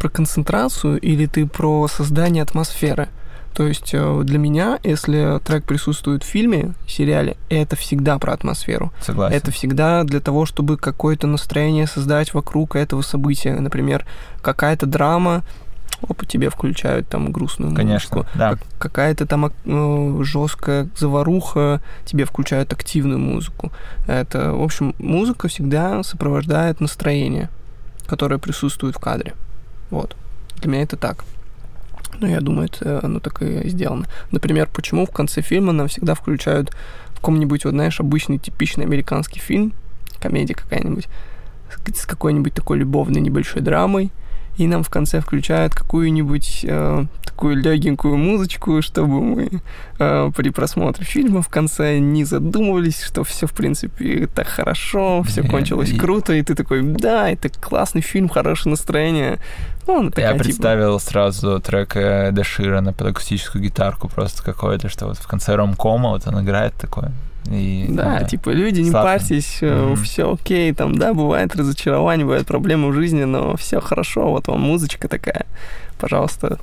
[0.00, 3.08] про концентрацию или ты про создание атмосферы?
[3.54, 8.92] То есть э, для меня, если трек присутствует в фильме, сериале, это всегда про атмосферу.
[9.00, 9.36] Согласен.
[9.36, 13.54] Это всегда для того, чтобы какое-то настроение создать вокруг этого события.
[13.54, 14.04] Например,
[14.42, 15.42] какая-то драма,
[16.08, 18.38] опа, тебе включают там грустную Конечно, музыку.
[18.38, 18.50] да.
[18.50, 23.72] Как- какая-то там э, жесткая заваруха, тебе включают активную музыку.
[24.06, 27.48] Это, в общем, музыка всегда сопровождает настроение,
[28.06, 29.34] которое присутствует в кадре.
[29.90, 30.14] Вот.
[30.60, 31.24] Для меня это так.
[32.20, 34.06] Ну, я думаю, это оно так и сделано.
[34.32, 36.70] Например, почему в конце фильма нам всегда включают
[37.10, 39.72] в каком-нибудь, вот знаешь, обычный типичный американский фильм,
[40.20, 41.06] комедия какая-нибудь,
[41.94, 44.10] с какой-нибудь такой любовной небольшой драмой,
[44.56, 47.04] и нам в конце включают какую-нибудь э,
[47.38, 49.48] такую легенькую музычку, чтобы мы
[50.00, 55.42] э, при просмотре фильма в конце не задумывались, что все в принципе так хорошо, все
[55.42, 59.38] Блин, кончилось круто, и ты такой, да, это классный фильм, хорошее настроение.
[59.86, 64.42] Ну, она Я такая, типа, представил сразу трек э, Эда Ширана под акустическую гитарку просто
[64.42, 67.12] какой-то, что вот в конце ромкома вот он играет такое.
[67.48, 69.12] И, Да, ну типа, люди, не Сладко.
[69.12, 69.94] парьтесь, Мгм.
[69.94, 74.60] все окей, там, да, бывает разочарование, бывают проблемы в жизни, но все хорошо, вот вам
[74.60, 75.46] музычка такая.
[76.00, 76.58] Пожалуйста,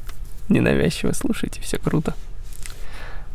[0.49, 2.13] ненавязчиво слушайте, все круто.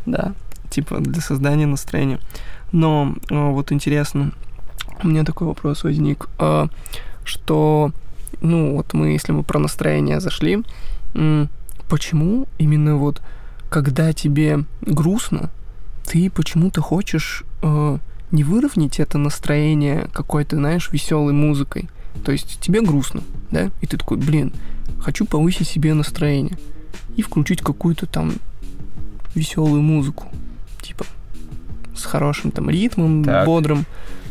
[0.06, 0.34] Да,
[0.70, 2.20] типа, для создания настроения.
[2.72, 4.32] Но э, вот интересно,
[5.02, 6.68] у меня такой вопрос возник, э,
[7.24, 7.92] что,
[8.40, 10.62] ну, вот мы, если мы про настроение зашли,
[11.88, 13.20] почему именно вот,
[13.68, 15.50] когда тебе грустно,
[16.04, 17.98] ты почему-то хочешь э,
[18.30, 21.88] не выровнять это настроение какой-то, знаешь, веселой музыкой.
[22.24, 23.70] То есть тебе грустно, да?
[23.80, 24.52] И ты такой, блин,
[25.00, 26.58] хочу повысить себе настроение.
[27.16, 28.34] И включить какую-то там
[29.34, 30.28] веселую музыку.
[30.82, 31.04] Типа
[31.94, 33.46] с хорошим там ритмом, Так.
[33.46, 33.84] бодрым.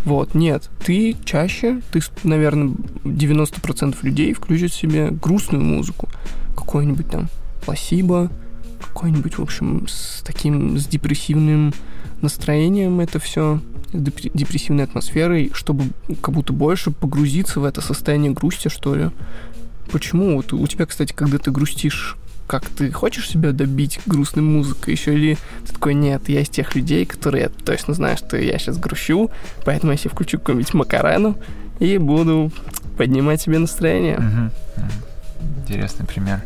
[0.06, 2.74] Вот, нет, ты чаще, ты, наверное,
[3.04, 6.10] 90% людей включат себе грустную музыку.
[6.56, 7.28] Какой-нибудь там
[7.66, 8.32] пласибо,
[8.82, 11.74] какой-нибудь, в общем, с таким, с депрессивным
[12.22, 13.60] настроением это все,
[13.92, 15.86] с депр- депрессивной атмосферой, чтобы
[16.22, 19.10] как будто больше погрузиться в это состояние грусти, что ли.
[19.92, 20.36] Почему?
[20.38, 22.16] Вот у тебя, кстати, когда ты грустишь,
[22.50, 25.38] как ты хочешь себя добить грустной музыкой еще или
[25.68, 29.30] ты такой, нет, я из тех людей, которые точно знают, что я сейчас грущу,
[29.66, 31.38] поэтому я себе включу какую-нибудь макарену
[31.80, 32.52] и буду
[32.98, 34.20] поднимать себе настроение.
[35.62, 36.42] Интересный пример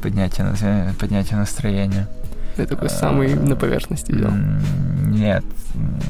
[0.00, 2.06] поднятия, поднятия настроения.
[2.56, 4.34] Я такой самый на поверхности делал.
[5.06, 5.44] Нет,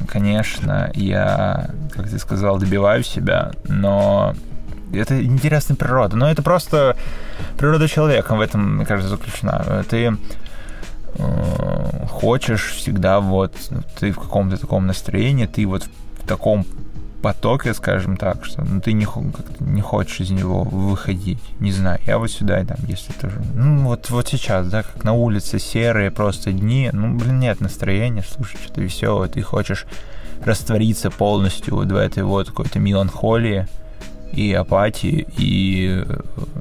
[0.07, 4.35] конечно, я, как ты сказал, добиваю себя, но
[4.97, 6.15] это интересная природа.
[6.15, 6.95] Но это просто
[7.57, 9.83] природа человека в этом, мне кажется, заключена.
[9.89, 10.17] Ты
[11.15, 15.87] э, хочешь всегда вот, ну, ты в каком-то таком настроении, ты вот
[16.21, 16.65] в таком
[17.23, 19.07] потоке, скажем так, что ну, ты не,
[19.61, 21.39] не хочешь из него выходить.
[21.59, 23.41] Не знаю, я вот сюда, там, если тоже...
[23.55, 28.23] Ну, вот, вот сейчас, да, как на улице серые просто дни, ну, блин, нет настроения,
[28.27, 29.85] слушай, что-то веселое, ты хочешь
[30.43, 33.67] раствориться полностью вот в этой вот какой-то меланхолии
[34.35, 36.19] и апатии, и, э,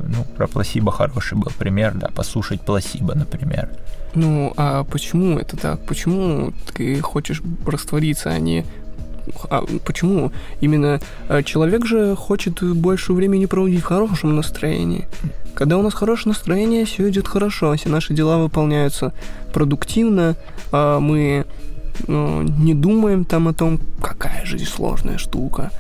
[0.08, 3.68] ну, про пласибо хороший был пример, да, послушать пласибо, например.
[4.14, 5.80] Ну, а почему это так?
[5.86, 8.64] Почему ты хочешь раствориться, а не...
[9.48, 15.08] а почему именно э, человек же хочет больше времени проводить в хорошем настроении?
[15.54, 19.12] Когда у нас хорошее настроение, все идет хорошо, все наши дела выполняются
[19.54, 20.36] продуктивно,
[20.72, 21.46] а мы
[22.06, 25.70] э, не думаем там о том, какая жизнь сложная штука.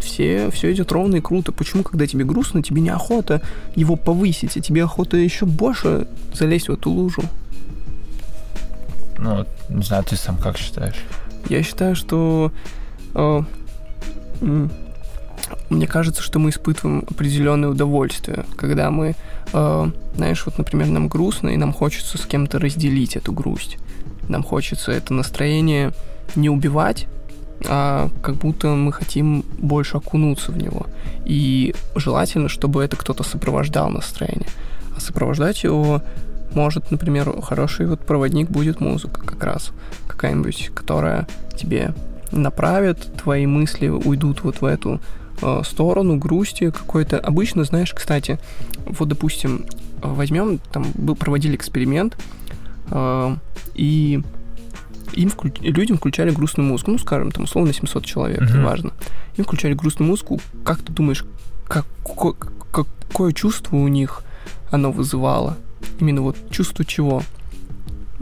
[0.00, 1.52] Все, все идет ровно и круто.
[1.52, 3.42] Почему, когда тебе грустно, тебе неохота
[3.74, 7.22] его повысить, а тебе охота еще больше залезть в эту лужу?
[9.18, 10.96] Ну, не знаю, ты сам как считаешь?
[11.48, 12.52] Я считаю, что
[13.14, 13.42] э,
[15.68, 19.14] мне кажется, что мы испытываем определенное удовольствие, когда мы,
[19.52, 23.78] э, знаешь, вот, например, нам грустно, и нам хочется с кем-то разделить эту грусть.
[24.28, 25.92] Нам хочется это настроение
[26.34, 27.06] не убивать,
[27.68, 30.86] а как будто мы хотим больше окунуться в него.
[31.24, 34.48] И желательно, чтобы это кто-то сопровождал настроение.
[34.96, 36.02] А сопровождать его
[36.54, 39.70] может, например, хороший вот проводник будет музыка как раз
[40.08, 41.94] какая-нибудь, которая тебе
[42.32, 45.00] направит, твои мысли уйдут вот в эту
[45.42, 47.18] э, сторону грусти какой-то.
[47.18, 48.38] Обычно, знаешь, кстати,
[48.86, 49.64] вот, допустим,
[50.02, 52.16] возьмем, там был, проводили эксперимент,
[52.90, 53.36] э,
[53.74, 54.22] и
[55.12, 58.58] им вклю- людям включали грустную музыку, ну, скажем, там, условно, 700 человек, Мгм.
[58.60, 58.90] неважно.
[59.36, 60.40] Им включали грустную музыку.
[60.64, 61.24] Как ты думаешь,
[61.68, 62.34] какое,
[62.72, 64.22] какое чувство у них
[64.70, 65.56] оно вызывало?
[65.98, 67.22] Именно вот чувство чего?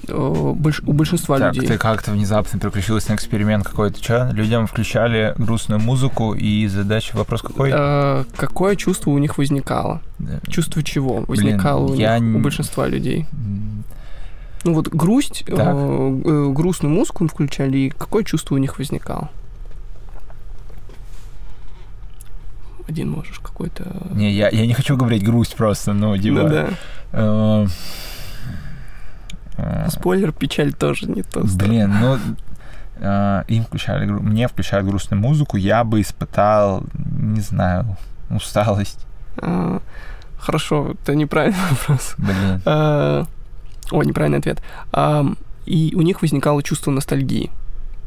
[0.06, 0.12] Э,
[0.56, 1.68] больш- у большинства так, людей.
[1.68, 4.00] ты как-то внезапно переключилась на эксперимент какой-то.
[4.00, 4.30] Че?
[4.32, 7.70] Людям включали грустную музыку, и задача, вопрос какой?
[7.74, 10.00] Э, какое чувство у них возникало?
[10.20, 10.38] Да.
[10.48, 13.26] Чувство чего возникало у я них, у н- большинства людей?
[14.64, 19.30] Ну вот грусть, э, э, грустную музыку мы включали, и какое чувство у них возникало?
[22.88, 23.84] Один можешь какой-то...
[24.12, 26.42] Не, я, я не хочу говорить грусть просто, ну, типа...
[26.42, 26.68] Ну да.
[27.12, 27.66] э,
[29.58, 31.40] э, Спойлер, печаль тоже не то.
[31.40, 32.18] Блин, ну
[32.96, 37.96] э, им включали, мне включают грустную музыку, я бы испытал, не знаю,
[38.30, 39.06] усталость.
[39.36, 39.80] А,
[40.38, 42.14] Хорошо, это неправильный вопрос.
[42.16, 42.62] Блин.
[42.64, 43.26] А,
[43.90, 44.62] О, неправильный ответ.
[44.92, 45.26] А,
[45.66, 47.50] И у них возникало чувство ностальгии.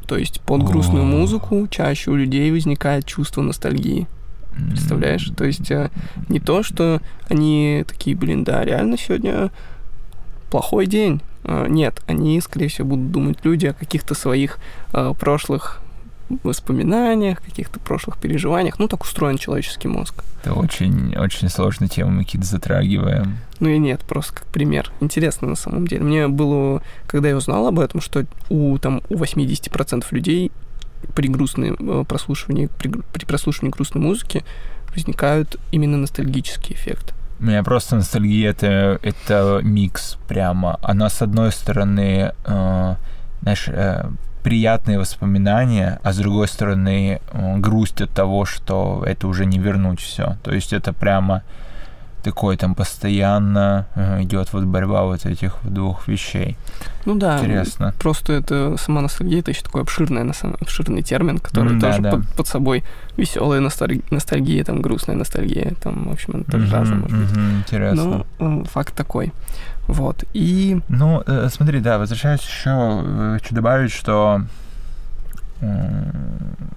[0.07, 4.07] То есть под грустную музыку чаще у людей возникает чувство ностальгии.
[4.69, 5.31] Представляешь?
[5.37, 5.89] То есть э,
[6.27, 9.51] не то, что они такие, блин, да, реально сегодня
[10.49, 11.21] плохой день.
[11.45, 14.57] Э, Нет, они, скорее всего, будут думать люди о каких-то своих
[14.93, 15.81] э, прошлых
[16.43, 18.79] воспоминаниях, каких-то прошлых переживаниях.
[18.79, 20.23] Ну, так устроен человеческий мозг.
[20.43, 23.37] Это очень, очень сложная тема, мы какие-то затрагиваем.
[23.59, 24.91] Ну и нет, просто как пример.
[25.01, 26.03] Интересно на самом деле.
[26.03, 30.51] Мне было, когда я узнал об этом, что у, там, у 80% людей
[31.15, 34.43] при грустной э, прослушивании, при, при прослушивании грустной музыки
[34.93, 37.13] возникают именно ностальгические эффекты.
[37.39, 40.77] У меня просто ностальгия это, это микс прямо.
[40.83, 42.95] Она с одной стороны, э,
[43.41, 44.09] знаешь, э,
[44.43, 49.99] приятные воспоминания, а с другой стороны э, грусть от того, что это уже не вернуть
[49.99, 50.37] все.
[50.43, 51.43] То есть это прямо
[52.23, 56.57] такой там постоянно э, идет вот борьба вот этих двух вещей.
[57.05, 57.93] Ну да, Интересно.
[57.99, 62.01] просто это сама ностальгия, это еще такой обширный, на самом- обширный термин, который да, тоже
[62.01, 62.11] да.
[62.11, 62.83] Под, под собой
[63.17, 67.31] веселая ностальгия, ностальгия, там грустная ностальгия, там, в общем, это Мгм, разное может быть.
[67.37, 68.25] мгм, интересно.
[68.39, 69.33] Ну, э, факт такой.
[69.87, 70.23] Вот.
[70.33, 73.03] И Ну, э, смотри, да, возвращаясь еще,
[73.33, 74.41] хочу добавить, что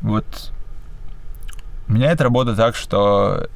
[0.03, 0.53] вот
[1.89, 3.49] у меня это работает так, что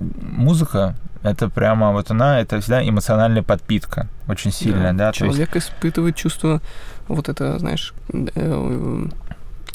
[0.00, 6.16] музыка это прямо вот она, это всегда эмоциональная подпитка, очень сильная, да, есть Человек испытывает
[6.16, 6.60] чувство,
[7.08, 9.06] вот это, знаешь, э,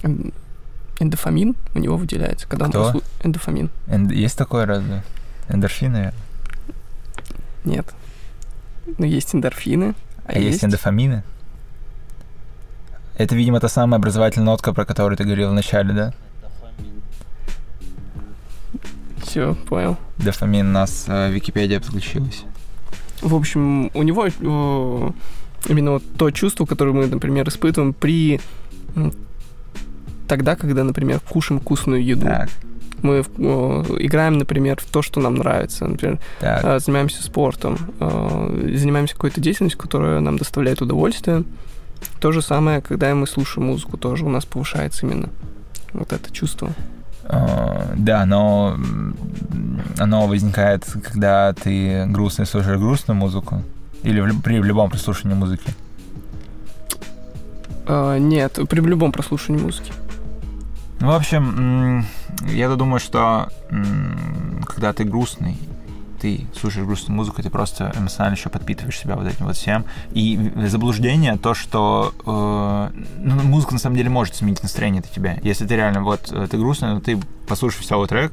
[0.03, 0.09] э,
[0.99, 2.85] эндофамин у него выделяется, когда Кто?
[2.85, 3.69] он послу- эндофамин.
[3.87, 5.03] энд- есть такое разве?
[5.49, 6.13] Эндорфины?
[7.63, 7.85] Нет.
[8.97, 9.93] Ну, есть эндорфины,
[10.25, 11.23] а, А есть эндофамины?
[13.17, 16.13] Это, видимо, та самая образовательная нотка, про которую ты говорил в начале, да?
[19.25, 19.97] Все, понял.
[20.17, 22.43] Дофамин у нас э, Википедия подключилась.
[23.21, 25.11] В общем, у него э,
[25.69, 28.39] именно вот то чувство, которое мы, например, испытываем при
[30.27, 32.25] тогда, когда, например, кушаем вкусную еду.
[32.25, 32.49] Так,
[33.01, 35.87] Мы играем, например, в то, что нам нравится.
[35.87, 36.63] Например, так.
[36.63, 41.43] э, занимаемся спортом, э, занимаемся какой-то деятельностью, которая нам доставляет удовольствие.
[42.19, 45.29] То же самое, когда мы слушаем музыку, тоже у нас повышается именно
[45.93, 46.71] вот это чувство.
[47.27, 48.77] Э, Да, но
[49.97, 53.61] оно возникает, когда ты грустно слушаешь грустную музыку.
[54.03, 55.69] Или в при любом прослушивании музыки.
[57.87, 59.91] Э, Нет, при любом прослушивании музыки.
[60.99, 62.05] Ну, в общем,
[62.47, 63.49] я думаю, что
[64.65, 65.57] когда ты грустный,
[66.19, 69.85] ты слушаешь грустную музыку, ты просто эмоционально еще подпитываешь себя вот этим вот всем.
[70.11, 75.37] И заблуждение то, что э, ну, музыка на самом деле может сменить настроение у тебя.
[75.43, 78.31] Если ты реально вот э, ты грустный, но ты послушаешь целый трек,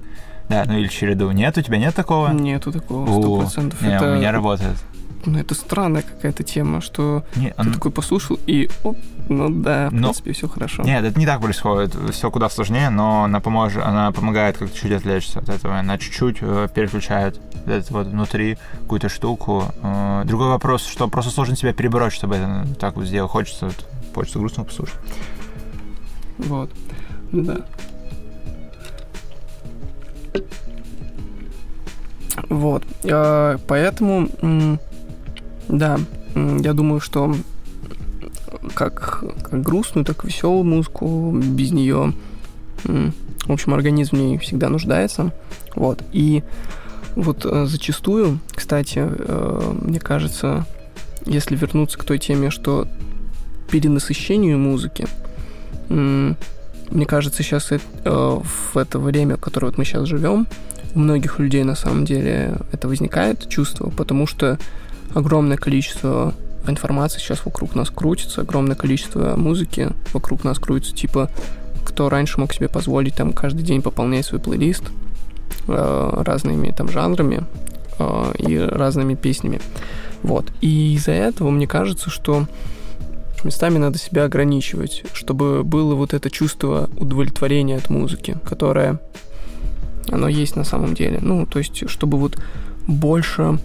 [0.48, 1.30] да, ну или череду.
[1.30, 2.30] Нет, у тебя нет такого?
[2.32, 3.82] Нету такого, сто процентов.
[3.82, 4.76] Это, у меня работает.
[5.26, 8.96] Ну, это странная какая-то тема, что Не, ты он- такой послушал и, оп,
[9.28, 10.82] ну да, в Но- принципе, все хорошо.
[10.82, 11.94] Нет, это не так происходит.
[12.12, 15.78] Все куда сложнее, но она поможет, она помогает как-то чуть отвлечься от этого.
[15.78, 19.64] Она чуть-чуть э, переключает это вот внутри какую-то штуку.
[19.82, 23.30] Э, другой вопрос, что просто сложно себя перебороть, чтобы это так вот сделать.
[23.30, 24.96] Хочется, вот, хочется грустно послушать.
[26.38, 26.70] Вот.
[27.30, 27.58] Да.
[32.48, 32.84] Вот.
[33.04, 34.28] А, Поэтому,
[35.68, 35.98] да,
[36.34, 37.34] я думаю, что
[38.74, 42.12] как, как грустную, так и веселую музыку, без нее,
[42.84, 45.32] в общем, организм в ней всегда нуждается.
[45.74, 46.02] Вот.
[46.12, 46.42] И
[47.14, 50.66] вот э, зачастую, кстати, э, мне кажется,
[51.26, 52.86] если вернуться к той теме, что
[53.70, 55.06] перенасыщению музыки,
[55.88, 60.46] Мне кажется, сейчас э, в это время, в которое вот мы сейчас живем,
[60.94, 64.58] у многих людей на самом деле это возникает чувство, потому что
[65.14, 66.34] огромное количество
[66.66, 71.30] информации сейчас вокруг нас крутится, огромное количество музыки вокруг нас крутится, типа
[71.84, 74.84] кто раньше мог себе позволить там каждый день пополнять свой плейлист
[75.66, 77.44] э, разными там жанрами
[77.98, 79.60] э, и разными песнями.
[80.22, 80.46] Вот.
[80.60, 82.46] И из-за этого мне кажется, что
[83.44, 89.00] местами надо себя ограничивать, чтобы было вот это чувство удовлетворения от музыки, которое
[90.08, 91.18] оно есть на самом деле.
[91.20, 92.38] Ну, то есть, чтобы вот
[92.86, 93.58] больше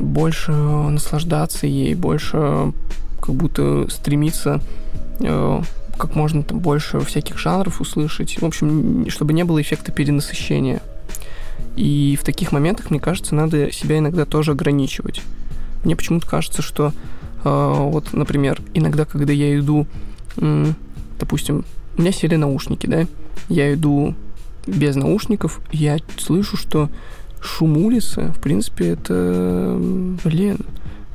[0.00, 2.72] больше наслаждаться ей, больше
[3.20, 4.60] как будто стремиться
[5.20, 5.62] э,
[5.96, 8.40] как можно там больше всяких жанров услышать.
[8.40, 10.80] В общем, чтобы не было эффекта перенасыщения.
[11.76, 15.22] И в таких моментах, мне кажется, надо себя иногда тоже ограничивать.
[15.84, 16.92] Мне почему-то кажется, что
[17.44, 19.86] э, вот, например, иногда, когда я иду,
[20.38, 20.66] э,
[21.18, 21.64] допустим,
[21.96, 23.06] у меня сели наушники, да,
[23.48, 24.14] я иду
[24.66, 26.88] без наушников, я слышу, что
[27.42, 29.76] шум улицы, в принципе, это,
[30.24, 30.58] блин,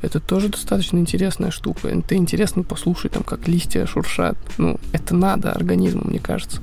[0.02, 1.88] это тоже достаточно интересная штука.
[1.88, 4.36] Это интересно послушать, там, как листья шуршат.
[4.58, 6.60] Ну, это надо организму, мне кажется.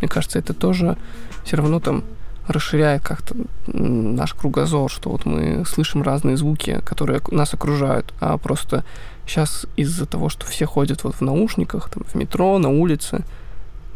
[0.00, 0.96] Мне кажется, это тоже
[1.44, 2.04] все равно там
[2.46, 3.34] расширяет как-то
[3.66, 8.84] наш кругозор, что вот мы слышим разные звуки, которые нас окружают, а просто
[9.26, 13.24] сейчас из-за того, что все ходят вот в наушниках, там, в метро, на улице,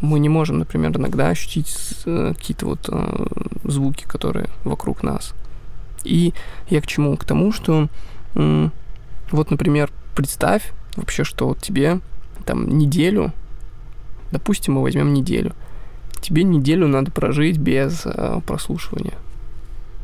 [0.01, 1.77] мы не можем, например, иногда ощутить
[2.07, 3.27] э, какие-то вот э,
[3.65, 5.35] звуки, которые вокруг нас.
[6.05, 6.33] И
[6.69, 7.17] я к чему?
[7.17, 7.89] К тому, что
[8.35, 12.01] вот, например, представь вообще, что тебе
[12.45, 13.33] там неделю,
[14.33, 15.53] допустим, мы возьмем неделю,
[16.21, 19.15] тебе неделю надо прожить без э, прослушивания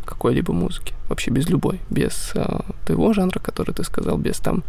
[0.05, 4.63] какой-либо музыки, вообще без любой, без э, того жанра, который ты сказал, без там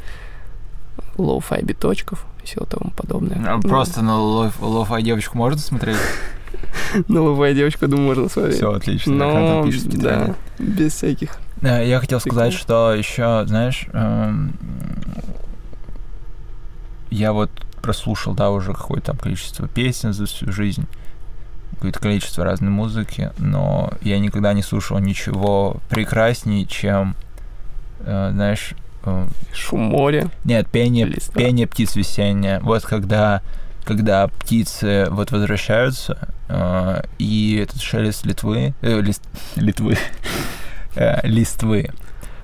[1.18, 3.42] lo-fi биточков и всего тому подобное.
[3.46, 5.98] А просто на lo-fi девочку можно смотреть?
[7.08, 8.56] На lo-fi девочку, думаю, можно смотреть.
[8.56, 11.38] Все отлично, Но, да, без всяких.
[11.62, 14.54] Я хотел сказать, что еще, знаешь, эм,
[17.10, 17.50] я вот
[17.82, 20.86] прослушал, да, уже какое-то там количество песен за всю жизнь,
[21.72, 27.16] какое-то количество разной музыки, но я никогда не слушал ничего прекраснее, чем,
[28.00, 28.74] э, знаешь,
[29.54, 30.30] Шум моря.
[30.44, 32.60] Нет, пение, пение птиц весеннее.
[32.62, 33.42] Вот когда,
[33.86, 39.24] когда птицы вот возвращаются, э, и этот шелест литвы, э, лист,
[39.56, 39.98] литвы,
[40.96, 41.90] э, листвы,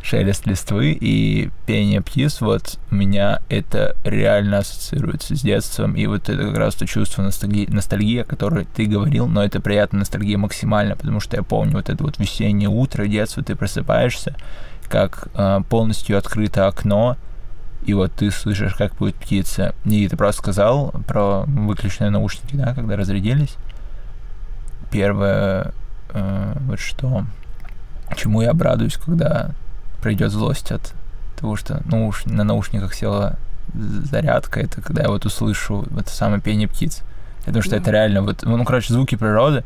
[0.03, 6.30] шелест листвы и пение птиц, вот у меня это реально ассоциируется с детством, и вот
[6.30, 10.38] это как раз то чувство ностальгии, ностальгии, о которой ты говорил, но это приятная ностальгия
[10.38, 14.36] максимально, потому что я помню вот это вот весеннее утро, детство, ты просыпаешься,
[14.88, 17.18] как э, полностью открыто окно,
[17.86, 19.76] и вот ты слышишь, как будет птица.
[19.86, 23.56] И ты просто сказал про выключенные наушники, да, когда разрядились.
[24.90, 25.74] Первое,
[26.10, 27.26] э, вот что,
[28.16, 29.52] чему я обрадуюсь, когда
[30.02, 30.94] придет злость от
[31.38, 33.38] того, что ну, на наушниках села
[33.74, 37.02] зарядка, это когда я вот услышу это самое пение птиц.
[37.46, 37.78] Потому что да.
[37.78, 39.64] это реально вот, ну, короче, звуки природы,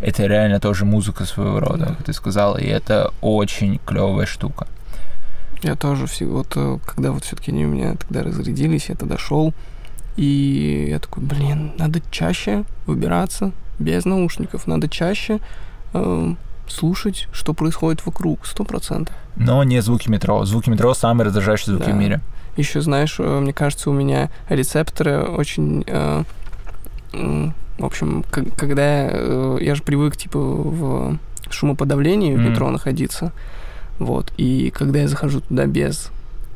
[0.00, 4.66] это реально тоже музыка своего рода, как ты сказала, и это очень клевая штука.
[5.62, 9.54] Я тоже вот э, когда вот все-таки они у меня тогда разрядились, я тогда шел,
[10.16, 15.40] и я такой, блин, надо чаще выбираться без наушников, надо чаще
[15.94, 16.34] э,
[16.68, 19.14] слушать, что происходит вокруг, сто процентов.
[19.36, 20.44] Но не звуки метро.
[20.44, 21.92] Звуки метро самые раздражающие звуки да.
[21.92, 22.20] в мире.
[22.56, 26.24] Еще, знаешь, э, мне кажется, у меня рецепторы очень э,
[27.78, 31.18] в общем, когда э, я же привык, типа, в
[31.50, 33.32] шумоподавлении в метро находиться,
[33.98, 36.10] вот, и когда я захожу туда без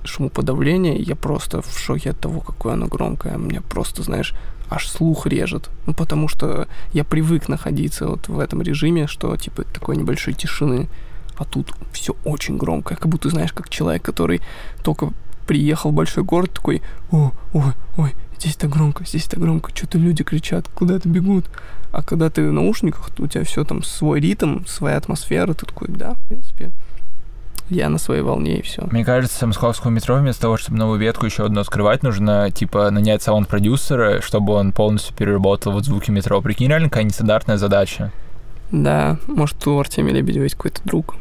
[0.04, 3.36] шумоподавления, я просто в шоке от того, какое оно громкое.
[3.38, 4.34] Мне просто, знаешь,
[4.68, 5.70] аж слух режет.
[5.86, 10.88] Ну, потому что я привык находиться вот в этом режиме, что, типа, такой небольшой тишины.
[11.36, 12.96] А тут все очень громко.
[12.96, 14.40] Как будто, знаешь, как человек, который
[14.82, 15.12] только
[15.46, 19.98] приехал в большой город, такой, о, ой, ой, здесь так громко, здесь так громко, что-то
[19.98, 21.46] люди кричат, куда-то бегут.
[21.92, 25.88] А когда ты в наушниках, у тебя все там свой ритм, своя атмосфера, ты такой,
[25.88, 26.70] да, в принципе,
[27.68, 28.86] я на своей волне и все.
[28.90, 33.22] Мне кажется, московского метро вместо того, чтобы новую ветку еще одну открывать, нужно, типа, нанять
[33.22, 36.40] саунд-продюсера, чтобы он полностью переработал вот звуки метро.
[36.40, 38.12] Прикинь, реально какая нестандартная задача.
[38.72, 41.16] Да, может, у Артемия Лебедева есть какой-то друг.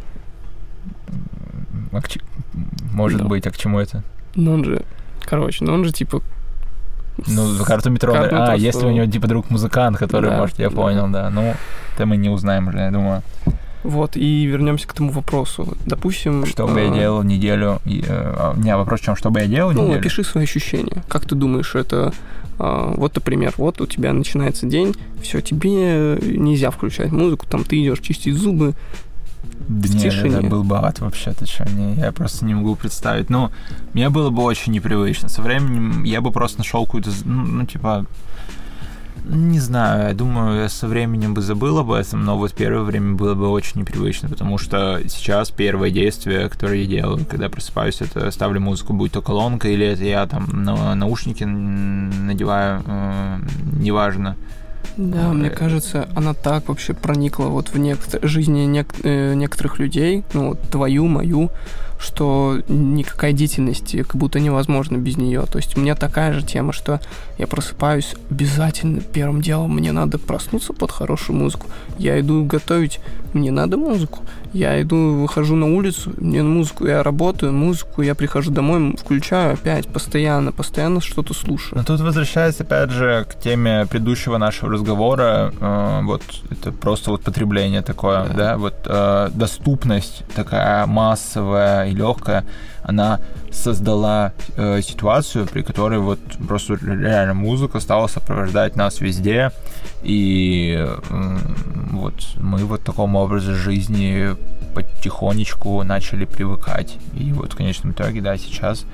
[1.91, 2.07] А к...
[2.93, 3.25] Может да.
[3.25, 4.03] быть, а к чему это?
[4.35, 4.83] Ну, он же,
[5.21, 6.21] короче, ну он же, типа,
[7.27, 8.13] ну, карту метро.
[8.13, 8.55] Карту а, просто...
[8.55, 10.75] если у него типа друг музыкант, который да, может, я да.
[10.75, 11.29] понял, да.
[11.29, 11.53] Ну,
[11.95, 13.21] это мы не узнаем уже, я думаю.
[13.83, 15.77] Вот, и вернемся к тому вопросу.
[15.85, 16.45] Допустим...
[16.45, 17.79] Что бы я а, делал неделю...
[17.85, 19.93] Э, не, вопрос в чем, что бы я делал ну, неделю?
[19.93, 21.03] Ну, опиши свои ощущения.
[21.07, 22.13] Как ты думаешь, это...
[22.57, 27.81] А, вот, например, вот у тебя начинается день, все, тебе нельзя включать музыку, там ты
[27.81, 28.73] идешь чистить зубы,
[29.67, 30.37] да в тишине.
[30.37, 33.29] это был бы ад вообще, ты что, не, я просто не могу представить.
[33.29, 33.51] Ну,
[33.93, 35.29] мне было бы очень непривычно.
[35.29, 38.05] Со временем я бы просто нашел какую-то, ну, ну, типа,
[39.25, 43.15] не знаю, я думаю, я со временем бы забыл об этом, но вот первое время
[43.15, 48.31] было бы очень непривычно, потому что сейчас первое действие, которое я делаю, когда просыпаюсь, это
[48.31, 53.39] ставлю музыку, будь то колонка или это я там на наушники надеваю, э,
[53.79, 54.35] неважно.
[54.97, 59.79] Да, мне Э, кажется, она так вообще проникла вот в нек- жизни нек- э, некоторых
[59.79, 61.51] людей, ну, вот твою, мою,
[61.99, 65.43] что никакая деятельность как будто невозможна без нее.
[65.51, 66.99] То есть у меня такая же тема, что
[67.37, 71.67] я просыпаюсь обязательно первым делом мне надо проснуться под хорошую музыку.
[71.97, 72.99] Я иду готовить,
[73.33, 74.19] мне надо музыку.
[74.51, 79.87] Я иду, выхожу на улицу, мне музыку, я работаю, музыку, я прихожу домой, включаю опять,
[79.87, 81.77] постоянно, постоянно что-то слушаю.
[81.77, 87.21] Но тут возвращаясь опять же к теме предыдущего нашего разговора, э, вот это просто вот
[87.21, 88.33] потребление такое, Да.
[88.33, 92.45] да, вот э, доступность такая массовая и легкая,
[92.83, 93.19] она
[93.51, 99.51] создала э, ситуацию, при которой вот просто реально музыка стала сопровождать нас везде,
[100.01, 101.39] и м,
[101.91, 104.35] вот мы вот такому образу жизни
[104.73, 106.97] потихонечку начали привыкать.
[107.15, 108.85] И вот в конечном итоге, да, сейчас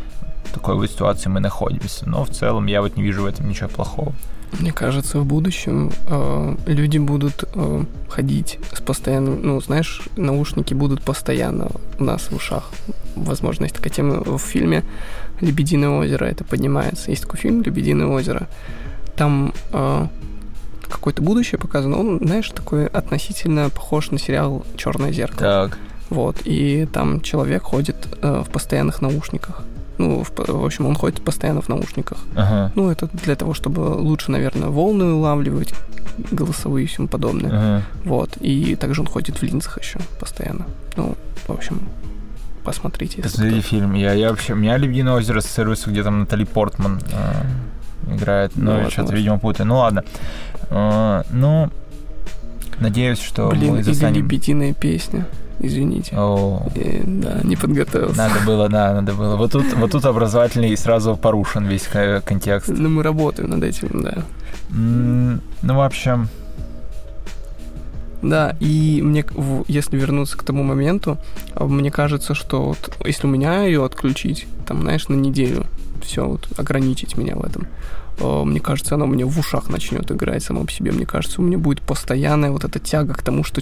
[0.45, 2.07] в такой вот ситуации мы находимся.
[2.09, 4.13] Но в целом я вот не вижу в этом ничего плохого.
[4.59, 11.01] Мне кажется, в будущем э, люди будут э, ходить с постоянным, ну, знаешь, наушники будут
[11.01, 12.71] постоянно у нас в ушах.
[13.15, 14.83] Возможно, есть такая тема в фильме
[15.41, 17.11] «Лебединое озеро», это поднимается.
[17.11, 18.47] Есть такой фильм «Лебединое озеро».
[19.15, 20.07] Там э,
[20.89, 21.97] какое-то будущее показано.
[21.97, 25.67] Он, знаешь, такой относительно похож на сериал «Черное зеркало».
[25.67, 25.77] Так.
[26.09, 29.63] Вот, и там человек ходит э, в постоянных наушниках.
[29.97, 32.17] Ну, в, в общем, он ходит постоянно в наушниках.
[32.35, 32.71] Ага.
[32.75, 35.73] Ну, это для того, чтобы лучше, наверное, волны улавливать,
[36.31, 37.49] голосовые и всему подобное.
[37.49, 37.83] Ага.
[38.03, 38.37] Вот.
[38.41, 40.65] И также он ходит в линзах еще постоянно.
[40.97, 41.15] Ну,
[41.47, 41.81] в общем,
[42.63, 43.21] посмотрите.
[43.21, 43.93] Посмотрите фильм.
[43.93, 44.53] Я, я вообще...
[44.53, 48.51] У меня «Лебединое озеро» ассоциируется, где там Натали Портман э, играет.
[48.55, 49.67] Ну, Ну, что-то, видимо, путаю.
[49.67, 50.03] Ну, ладно.
[50.69, 51.69] Э, ну,
[52.79, 54.23] надеюсь, что Блин, мы застанем...
[54.23, 55.25] лебединая песня.
[55.65, 56.15] Извините.
[56.15, 58.17] О, Э, да, не подготовился.
[58.17, 59.35] надо было, да, надо было.
[59.35, 62.69] Вот тут, вот тут образовательный сразу порушен весь ко- контекст.
[62.69, 64.23] Но мы работаем над этим, да.
[64.71, 66.27] М, Ну, в общем,
[68.21, 69.23] Да, и мне,
[69.67, 71.17] если вернуться к тому моменту,
[71.53, 75.65] а, мне кажется, что вот, если у меня ее отключить, там, знаешь, на неделю,
[76.01, 77.67] все, вот, ограничить меня в этом,
[78.19, 80.91] э, мне кажется, она у меня в ушах начнет играть само по себе.
[80.91, 83.61] Мне кажется, у меня будет постоянная вот эта тяга к тому, что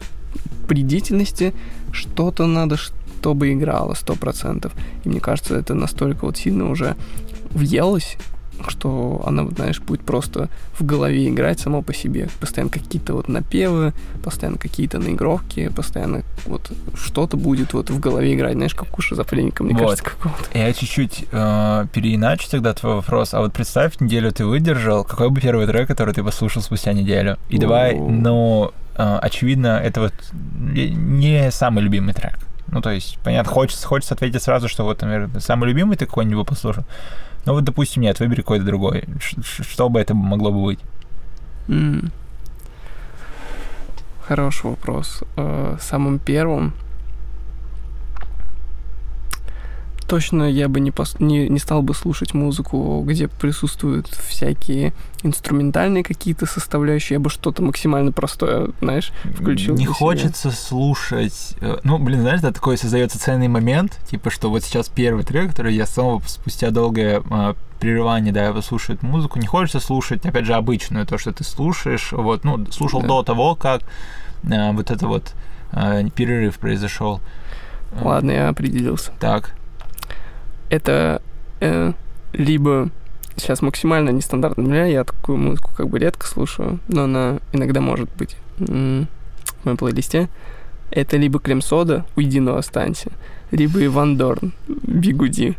[0.68, 1.54] при деятельности
[1.92, 4.74] что-то надо, чтобы играло, сто процентов.
[5.04, 6.96] И мне кажется, это настолько вот сильно уже
[7.52, 8.18] въелось,
[8.68, 12.30] что она, вот, знаешь, будет просто в голове играть само по себе.
[12.40, 13.94] Постоянно какие-то вот напевы,
[14.24, 19.64] постоянно какие-то наигровки, постоянно вот что-то будет вот в голове играть, знаешь, как у шизофреника,
[19.64, 19.82] мне Вот.
[19.82, 20.58] кажется, какого-то.
[20.58, 23.34] я чуть-чуть э, переиначу тогда твой вопрос.
[23.34, 27.38] А вот представь, неделю ты выдержал, какой бы первый трек, который ты послушал спустя неделю?
[27.50, 32.38] И давай, ну, очевидно, это вот не- самый любимый трек.
[32.68, 36.48] Ну, то есть, понятно, хочется, хочется ответить сразу, что вот, наверное, самый любимый ты какой-нибудь
[36.48, 36.86] послушал.
[37.46, 39.04] Ну, вот, допустим, нет, выбери какой-то другой.
[39.20, 40.80] Что бы это могло бы быть?
[41.68, 42.12] М.
[44.28, 45.24] Хороший вопрос.
[45.36, 46.74] Э, Самым первым
[50.08, 54.94] точно я бы не, пос- не, не стал бы слушать музыку, где присутствуют всякие
[55.24, 57.16] инструментальные какие-то составляющие.
[57.16, 59.94] Я бы что-то максимально простое, знаешь, включил Не для себя.
[59.96, 61.56] хочется слушать.
[61.62, 65.50] э, Ну, блин, знаешь, да, такой создается ценный момент, типа, что вот сейчас первый трек,
[65.52, 70.46] который я снова спустя долгое а, прерывание, да, послушаю эту музыку, не хочется слушать, опять
[70.46, 73.08] же, обычную, то, что ты слушаешь, вот, ну, слушал Да.
[73.08, 73.82] до того, как
[74.52, 75.34] а, вот это вот
[75.72, 77.22] а, перерыв произошел.
[78.02, 79.12] Ладно, я определился.
[79.20, 79.54] Так.
[80.70, 81.22] это
[81.60, 81.94] э,
[82.34, 82.90] либо
[83.38, 87.82] сейчас максимально нестандартно для меня, я такую музыку как бы редко слушаю, но она иногда
[87.82, 88.70] может быть в
[89.64, 90.30] моем плейлисте.
[90.92, 93.12] Это либо Крем-сода «Уйди, но останься»,
[93.52, 95.58] либо Иван Дорн «Бигуди».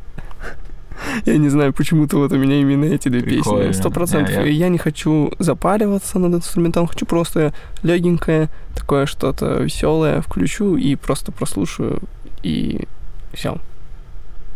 [1.27, 3.37] Я не знаю, почему-то вот у меня именно эти две песни.
[3.43, 3.73] Прикольно.
[3.73, 4.31] Сто процентов.
[4.35, 7.53] Я- я- Я не хочу запариваться над инструментом, хочу просто
[7.83, 12.01] легенькое, такое что-то веселое включу и просто прослушаю,
[12.45, 12.87] и
[13.33, 13.57] все.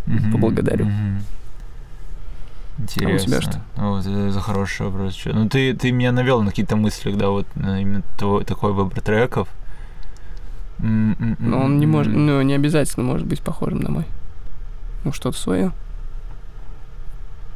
[0.07, 0.85] Мгм, Поблагодарю.
[0.87, 1.23] мгм.
[2.79, 3.27] Интересно.
[3.27, 3.61] тебя что?
[3.77, 5.21] Вот, это, это хороший вопрос.
[5.25, 9.01] Ну, ты, ты меня навел на какие-то мысли, да, вот на именно твой- такой выбор
[9.01, 9.49] треков.
[10.79, 12.27] Но он не может, м.
[12.27, 14.05] ну, не обязательно может быть похожим на мой.
[15.05, 15.73] Ну, что-то свое.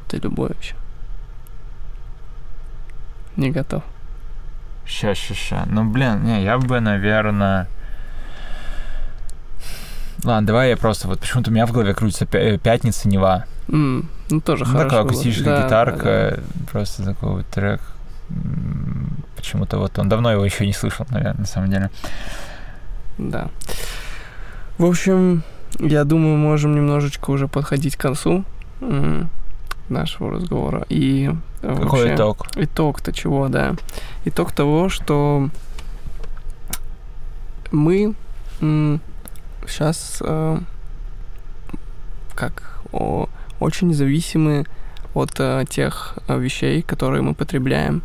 [0.08, 0.74] Ты любой вообще.
[3.36, 3.82] Не готов.
[4.86, 5.64] Ща, ща, ща.
[5.66, 7.68] Ну, блин, не, я бы, наверное...
[10.24, 11.08] Ладно, давай я просто...
[11.08, 13.44] Вот почему-то у меня в голове крутится пя- «Пятница, Нева».
[13.68, 14.84] М, ну, тоже Ну, хорошо.
[14.88, 16.40] такая акустическая Да, гитарка,
[16.70, 17.80] просто такой вот трек.
[19.36, 21.90] Почему-то вот он давно его еще не слышал, наверное, на самом деле.
[23.18, 23.44] Да.
[23.44, 23.48] да.
[24.78, 25.42] В общем,
[25.78, 28.44] я думаю, можем немножечко уже подходить к концу.
[29.88, 30.86] Нашего разговора.
[30.88, 32.46] И э, Какой вообще- итог?
[32.56, 33.74] Итог-то чего, да.
[34.24, 35.50] Итог того, что
[37.70, 38.14] мы
[38.60, 40.22] сейчас
[42.34, 43.28] как о,
[43.62, 44.66] очень зависимы
[45.14, 48.02] от э, тех э, вещей, которые мы потребляем.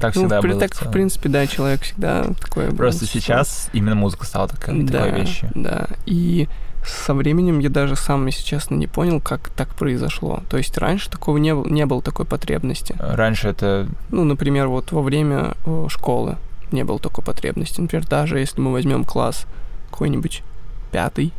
[0.00, 0.60] Так Ну, всегда в при- было.
[0.60, 2.68] так, в в принципе, да, человек всегда такой...
[2.70, 2.76] был.
[2.76, 5.50] Просто сейчас именно музыка стала такой, да, такой вещью.
[5.54, 6.48] Да, и
[6.84, 10.42] со временем я даже сам, если честно, не понял, как так произошло.
[10.50, 12.96] То есть раньше такого не, было- не было такой потребности.
[12.98, 16.36] Раньше это Ну, например, вот во время э, школы
[16.72, 17.80] не было такой потребности.
[17.80, 19.46] Например, даже если мы возьмем класс
[19.90, 20.42] какой-нибудь
[20.90, 21.32] пятый,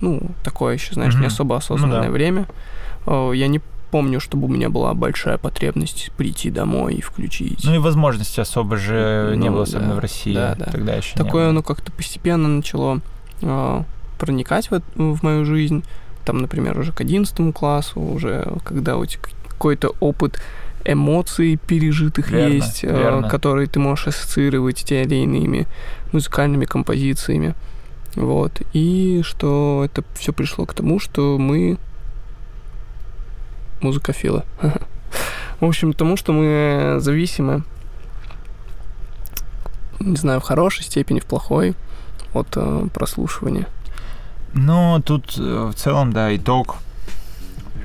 [0.00, 1.26] ну, такое еще, знаешь, не Мгм.
[1.28, 2.10] особо осознанное Ну да.
[2.10, 2.46] время,
[3.06, 7.64] э, я не помню, чтобы у меня была большая потребность прийти домой и включить.
[7.64, 10.34] Ну и возможности особо же не Ну, было, особенно да, в России.
[10.34, 10.66] да, да.
[10.66, 13.00] Тогда еще не Такое оно как-то постепенно начало
[13.40, 13.82] э,
[14.18, 15.82] проникать в, эт- в мою жизнь.
[16.26, 20.38] Там, например, уже к 11 классу, уже когда у тебя какой-то опыт
[20.84, 23.28] эмоций пережитых Верно, есть, э, верно.
[23.28, 25.66] которые ты можешь ассоциировать с те или иными
[26.12, 27.54] музыкальными композициями.
[28.14, 28.62] Вот.
[28.72, 31.78] И что это все пришло к тому, что мы
[33.80, 34.44] музыкофилы.
[35.60, 37.64] В общем, тому, что мы зависимы,
[39.98, 41.74] не знаю, в хорошей степени, в плохой,
[42.32, 43.66] от э, прослушивания.
[44.54, 46.76] Ну, тут э, в целом, да, итог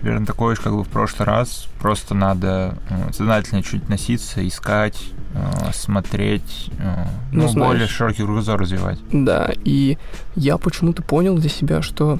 [0.03, 1.67] примерно такой же, как бы в прошлый раз.
[1.79, 5.01] Просто надо э, сознательно чуть носиться, искать,
[5.33, 7.67] э, смотреть, э, Ну, ну, знаешь.
[7.67, 8.99] более широкий кругозор развивать.
[9.13, 9.97] Да, и
[10.35, 12.19] я почему-то понял для себя, что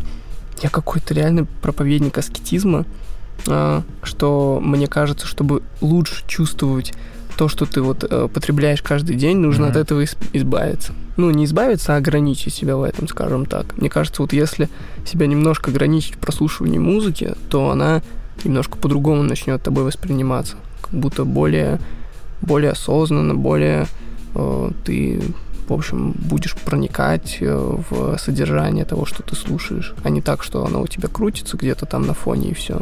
[0.62, 2.86] я какой-то реальный проповедник аскетизма,
[3.48, 6.94] а, что мне кажется, чтобы лучше чувствовать
[7.38, 9.72] то, что ты вот э, потребляешь каждый день, нужно Мгм.
[9.72, 10.94] от этого избавиться.
[11.18, 13.78] Ну, не избавиться, а ограничить себя в этом, скажем так.
[13.78, 14.70] Мне кажется, вот если
[15.06, 18.02] себя немножко ограничить в прослушивании музыки, то она
[18.44, 20.56] немножко по-другому начнет тобой восприниматься.
[20.82, 21.80] Как будто более,
[22.42, 23.88] более осознанно, более
[24.36, 25.22] э, ты
[25.68, 30.66] в общем, будешь проникать э, в содержание того, что ты слушаешь, а не так, что
[30.66, 32.82] оно у тебя крутится где-то там на фоне и все.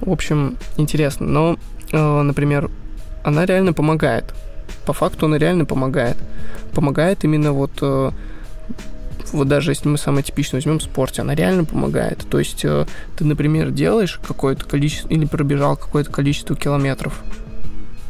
[0.00, 1.26] В общем, интересно.
[1.26, 1.56] Но,
[1.90, 2.70] э, например,
[3.28, 4.34] она реально помогает.
[4.86, 6.16] По факту она реально помогает.
[6.74, 8.10] Помогает именно вот э,
[9.32, 12.26] вот даже если мы самое типичное возьмем в спорте, она реально помогает.
[12.30, 17.22] То есть э, ты, например, делаешь какое-то количество или пробежал какое-то количество километров.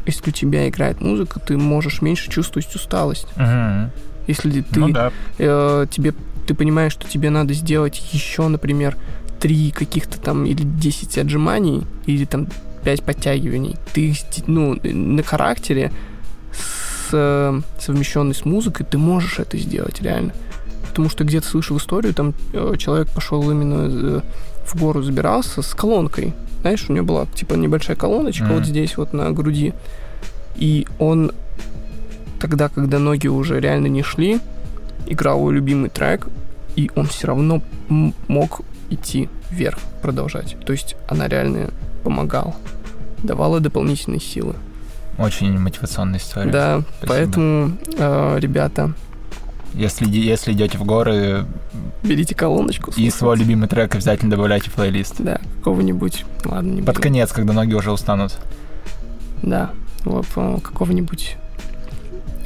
[0.06, 3.26] Если у тебя играет музыка, ты можешь меньше чувствовать усталость.
[3.36, 3.90] Мгм.
[4.26, 5.12] Если ты, Ну да.
[5.38, 6.14] э, тебе,
[6.46, 8.96] ты понимаешь, что тебе надо сделать еще, например,
[9.40, 12.46] три каких-то там или 10 отжиманий, или там
[12.84, 14.14] 5 подтягиваний, ты
[14.46, 15.92] ну, на характере
[16.52, 20.32] с, совмещенный с музыкой, ты можешь это сделать реально.
[20.88, 24.20] Потому что где-то слышал историю, там э, человек пошел именно э,
[24.66, 26.34] в гору забирался с колонкой.
[26.62, 28.54] Знаешь, у него была типа небольшая колоночка Мгм.
[28.54, 29.74] вот здесь вот на груди.
[30.56, 31.32] И он
[32.40, 34.40] тогда, когда ноги уже реально не шли,
[35.06, 36.26] играл его любимый трек,
[36.76, 38.60] и он все равно мог
[38.90, 40.56] идти вверх, продолжать.
[40.64, 41.70] То есть она реально
[42.08, 42.54] помогала,
[43.22, 44.54] давала дополнительные силы.
[45.18, 46.50] Очень мотивационная история.
[46.50, 47.06] Да, Спасибо.
[47.06, 48.92] поэтому, э, ребята,
[49.74, 51.44] Если, если идете в горы,
[52.02, 52.90] берите колоночку.
[52.92, 53.18] и слушайте.
[53.18, 55.16] свой любимый трек обязательно добавляйте в плейлист.
[55.18, 57.02] Да, какого-нибудь, ладно, не Под будем.
[57.02, 58.38] конец, когда ноги уже устанут.
[59.42, 59.70] Да,
[60.04, 61.36] вот э, какого-нибудь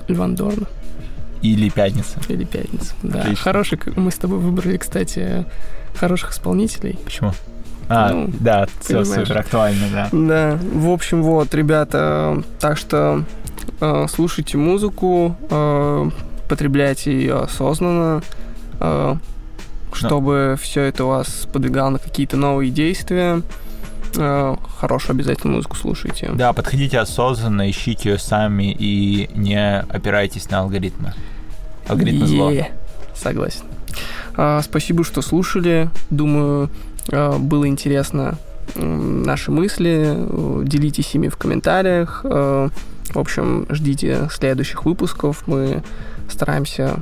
[0.08, 0.66] Льван Дорна
[1.42, 2.18] Или пятница.
[2.28, 2.94] или Пятница.
[3.04, 3.44] Да, Отлично.
[3.44, 5.46] хороший, мы с тобой выбрали, кстати,
[5.94, 6.98] хороших исполнителей.
[7.04, 7.32] Почему?
[7.88, 9.26] А, Ну, да, все понимаешь.
[9.26, 10.08] супер актуально, да.
[10.12, 13.24] Да, в общем, вот, ребята, так что
[13.80, 16.10] э, слушайте музыку, э,
[16.48, 18.22] потребляйте ее осознанно,
[18.80, 19.16] э,
[19.92, 23.42] чтобы все это вас подвигало на какие-то новые действия.
[24.16, 26.30] Э, хорошую обязательно музыку слушайте.
[26.34, 31.12] Да, подходите осознанно, ищите ее сами и не опирайтесь на алгоритмы.
[31.88, 32.50] Алгоритмы зло.
[32.50, 32.70] Е,
[33.14, 33.64] Согласен.
[34.36, 35.90] А, спасибо, что слушали.
[36.10, 36.70] Думаю,
[37.08, 38.38] было интересно
[38.76, 40.14] наши мысли.
[40.16, 42.20] Э, Делитесь ими в комментариях.
[42.24, 42.68] Э,
[43.10, 45.46] В общем, ждите следующих выпусков.
[45.46, 45.82] Мы
[46.30, 47.00] стараемся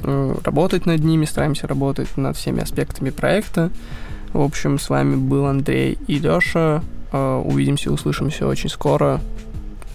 [0.00, 3.70] э, работать над ними, стараемся работать над всеми аспектами проекта.
[4.32, 6.82] В общем, с вами был Андрей и Лёша.
[7.12, 9.20] Э, Увидимся, услышимся очень скоро.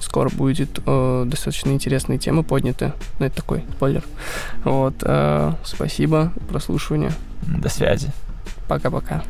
[0.02, 2.92] Скоро будет э, достаточно интересные темы подняты.
[3.20, 4.04] Ну, это такой спойлер.
[4.66, 4.96] Вот.
[5.02, 6.34] э, спасибо.
[6.50, 7.12] Прослушивание.
[7.60, 8.12] До связи.
[8.68, 9.24] Пока-пока.